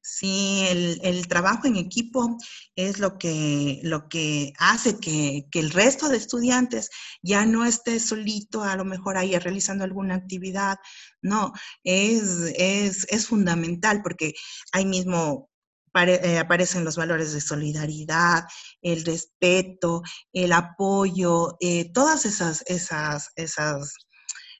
Sí, 0.00 0.64
el, 1.02 1.28
trabajo 1.28 1.66
en 1.66 1.76
equipo 1.76 2.38
es 2.76 2.98
lo 2.98 3.18
que, 3.18 3.80
lo 3.82 4.08
que 4.08 4.52
hace 4.58 4.98
que, 4.98 5.46
el 5.52 5.70
resto 5.70 6.08
de 6.08 6.16
estudiantes 6.16 6.88
ya 7.22 7.44
no 7.44 7.64
esté 7.64 8.00
solito, 8.00 8.62
a 8.62 8.76
lo 8.76 8.84
mejor 8.84 9.18
ahí 9.18 9.36
realizando 9.38 9.84
alguna 9.84 10.14
actividad. 10.14 10.78
No, 11.20 11.52
es, 11.84 12.52
es, 12.56 13.26
fundamental 13.26 14.00
porque 14.02 14.34
ahí 14.72 14.86
mismo 14.86 15.50
eh, 15.94 16.38
aparecen 16.38 16.84
los 16.84 16.96
valores 16.96 17.32
de 17.32 17.40
solidaridad, 17.40 18.44
el 18.82 19.04
respeto, 19.04 20.02
el 20.32 20.52
apoyo, 20.52 21.56
eh, 21.60 21.90
todas 21.92 22.24
esas, 22.24 22.62
esas, 22.66 23.30
esas, 23.36 23.94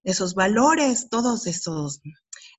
esos 0.03 0.35
valores, 0.35 1.09
todos 1.09 1.47
esos 1.47 2.01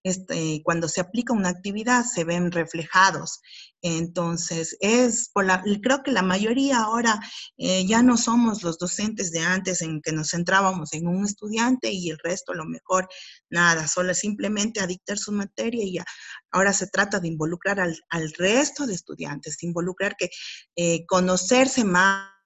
este, 0.03 0.61
cuando 0.63 0.87
se 0.87 1.01
aplica 1.01 1.33
una 1.33 1.49
actividad 1.49 2.05
se 2.05 2.23
ven 2.23 2.51
reflejados. 2.51 3.41
Entonces, 3.81 4.77
es 4.81 5.29
por 5.33 5.45
la, 5.45 5.63
creo 5.81 6.03
que 6.03 6.11
la 6.11 6.21
mayoría 6.21 6.79
ahora 6.79 7.19
eh, 7.57 7.85
ya 7.85 8.01
no 8.01 8.17
somos 8.17 8.63
los 8.63 8.77
docentes 8.77 9.31
de 9.31 9.39
antes 9.39 9.81
en 9.81 10.01
que 10.01 10.11
nos 10.11 10.31
centrábamos 10.31 10.93
en 10.93 11.07
un 11.07 11.25
estudiante 11.25 11.91
y 11.91 12.09
el 12.09 12.17
resto, 12.21 12.53
lo 12.53 12.65
mejor, 12.65 13.07
nada, 13.49 13.87
solo 13.87 14.13
simplemente 14.13 14.81
a 14.81 14.87
dictar 14.87 15.17
su 15.17 15.31
materia 15.31 15.83
y 15.83 15.93
ya. 15.93 16.05
Ahora 16.51 16.73
se 16.73 16.87
trata 16.87 17.19
de 17.19 17.29
involucrar 17.29 17.79
al, 17.79 18.33
resto 18.37 18.85
de 18.85 18.95
estudiantes, 18.95 19.63
involucrar 19.63 20.15
que 20.17 20.29
eh, 20.75 21.05
conocerse 21.05 21.83
más 21.83 22.38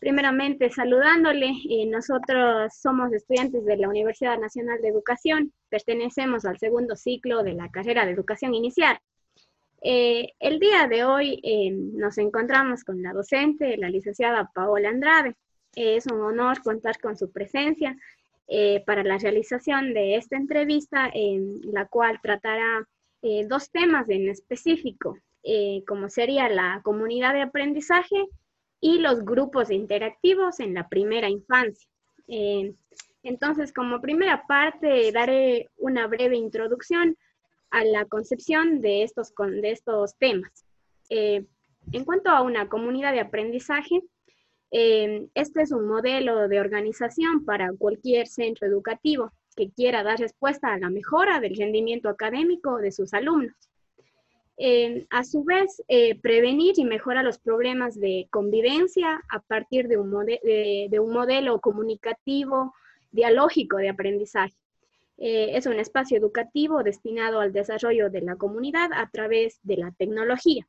Primeramente, 0.00 0.70
saludándole, 0.70 1.52
eh, 1.68 1.84
nosotros 1.84 2.72
somos 2.72 3.12
estudiantes 3.12 3.66
de 3.66 3.76
la 3.76 3.86
Universidad 3.86 4.38
Nacional 4.38 4.80
de 4.80 4.88
Educación, 4.88 5.52
pertenecemos 5.68 6.46
al 6.46 6.58
segundo 6.58 6.96
ciclo 6.96 7.42
de 7.42 7.52
la 7.52 7.68
carrera 7.68 8.06
de 8.06 8.12
educación 8.12 8.54
inicial. 8.54 8.98
Eh, 9.82 10.32
el 10.38 10.58
día 10.58 10.88
de 10.88 11.04
hoy 11.04 11.38
eh, 11.42 11.70
nos 11.72 12.16
encontramos 12.16 12.82
con 12.82 13.02
la 13.02 13.12
docente, 13.12 13.76
la 13.76 13.90
licenciada 13.90 14.50
Paola 14.54 14.88
Andrade. 14.88 15.36
es 15.76 16.06
un 16.06 16.22
honor 16.22 16.62
contar 16.62 16.98
con 16.98 17.16
su 17.16 17.30
presencia 17.30 17.94
para 18.84 19.04
la 19.04 19.16
realización 19.16 19.94
de 19.94 20.16
esta 20.16 20.36
entrevista, 20.36 21.08
en 21.14 21.60
la 21.72 21.86
cual 21.86 22.18
tratará 22.20 22.84
dos 23.46 23.70
temas 23.70 24.08
en 24.08 24.28
específico, 24.28 25.18
como 25.86 26.08
sería 26.08 26.48
la 26.48 26.80
comunidad 26.82 27.32
de 27.32 27.42
aprendizaje 27.42 28.26
y 28.80 28.98
los 28.98 29.24
grupos 29.24 29.70
interactivos 29.70 30.60
en 30.60 30.74
la 30.74 30.88
primera 30.88 31.28
infancia. 31.28 31.88
Eh, 32.28 32.74
entonces, 33.22 33.72
como 33.72 34.00
primera 34.00 34.46
parte, 34.46 35.12
daré 35.12 35.68
una 35.76 36.06
breve 36.06 36.36
introducción 36.36 37.16
a 37.70 37.84
la 37.84 38.06
concepción 38.06 38.80
de 38.80 39.02
estos, 39.02 39.32
de 39.36 39.70
estos 39.70 40.16
temas. 40.16 40.64
Eh, 41.10 41.44
en 41.92 42.04
cuanto 42.04 42.30
a 42.30 42.42
una 42.42 42.68
comunidad 42.68 43.12
de 43.12 43.20
aprendizaje, 43.20 44.02
eh, 44.72 45.26
este 45.34 45.62
es 45.62 45.72
un 45.72 45.86
modelo 45.86 46.48
de 46.48 46.60
organización 46.60 47.44
para 47.44 47.72
cualquier 47.76 48.28
centro 48.28 48.66
educativo 48.66 49.32
que 49.56 49.70
quiera 49.70 50.02
dar 50.02 50.18
respuesta 50.18 50.72
a 50.72 50.78
la 50.78 50.90
mejora 50.90 51.40
del 51.40 51.56
rendimiento 51.56 52.08
académico 52.08 52.78
de 52.78 52.92
sus 52.92 53.12
alumnos 53.12 53.69
a 55.10 55.24
su 55.24 55.42
vez, 55.42 55.82
eh, 55.88 56.20
prevenir 56.20 56.74
y 56.76 56.84
mejorar 56.84 57.24
los 57.24 57.38
problemas 57.38 57.98
de 57.98 58.28
convivencia 58.30 59.22
a 59.30 59.40
partir 59.40 59.88
de 59.88 59.96
un, 59.96 60.10
de, 60.26 61.00
un 61.00 61.12
modelo 61.12 61.60
comunicativo, 61.60 62.74
dialógico 63.10 63.78
de 63.78 63.88
aprendizaje. 63.88 64.54
Eh, 65.16 65.56
es 65.56 65.66
un 65.66 65.78
espacio 65.78 66.18
educativo 66.18 66.82
destinado 66.82 67.40
al 67.40 67.52
desarrollo 67.52 68.10
de 68.10 68.20
la 68.20 68.36
comunidad 68.36 68.90
a 68.94 69.08
través 69.10 69.60
de 69.62 69.78
la 69.78 69.92
tecnología. 69.92 70.66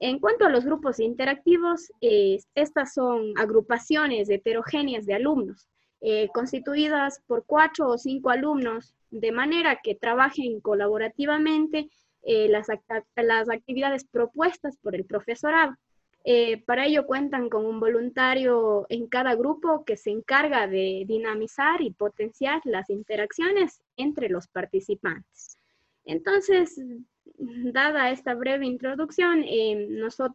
En 0.00 0.18
cuanto 0.20 0.46
a 0.46 0.50
los 0.50 0.64
grupos 0.64 1.00
interactivos, 1.00 1.90
estas 2.00 2.94
son 2.94 3.32
agrupaciones 3.36 4.30
heterogéneas 4.30 5.06
de 5.06 5.14
alumnos, 5.14 5.68
eh, 6.00 6.28
constituidas 6.32 7.20
por 7.26 7.44
cuatro 7.44 7.88
o 7.88 7.98
cinco 7.98 8.30
alumnos, 8.30 8.94
de 9.10 9.32
manera 9.32 9.80
que 9.82 9.96
trabajen 9.96 10.60
colaborativamente 10.60 11.90
eh, 12.22 12.48
las, 12.48 12.68
actividades 13.48 14.04
propuestas 14.04 14.76
por 14.78 14.94
el 14.94 15.04
profesorado. 15.04 15.74
Eh, 16.24 16.62
para 16.64 16.86
ello 16.86 17.06
cuentan 17.06 17.48
con 17.48 17.64
un 17.64 17.80
voluntario 17.80 18.86
en 18.88 19.06
cada 19.06 19.34
grupo 19.34 19.84
que 19.84 19.96
se 19.96 20.10
encarga 20.10 20.66
de 20.66 21.04
dinamizar 21.06 21.80
y 21.80 21.92
potenciar 21.92 22.60
las 22.64 22.90
interacciones 22.90 23.80
entre 23.96 24.28
los 24.28 24.48
participantes. 24.48 25.56
Entonces, 26.04 26.80
dada 27.38 28.10
esta 28.10 28.34
breve 28.34 28.66
introducción, 28.66 29.44
eh, 29.44 29.86
nosotros 29.90 30.26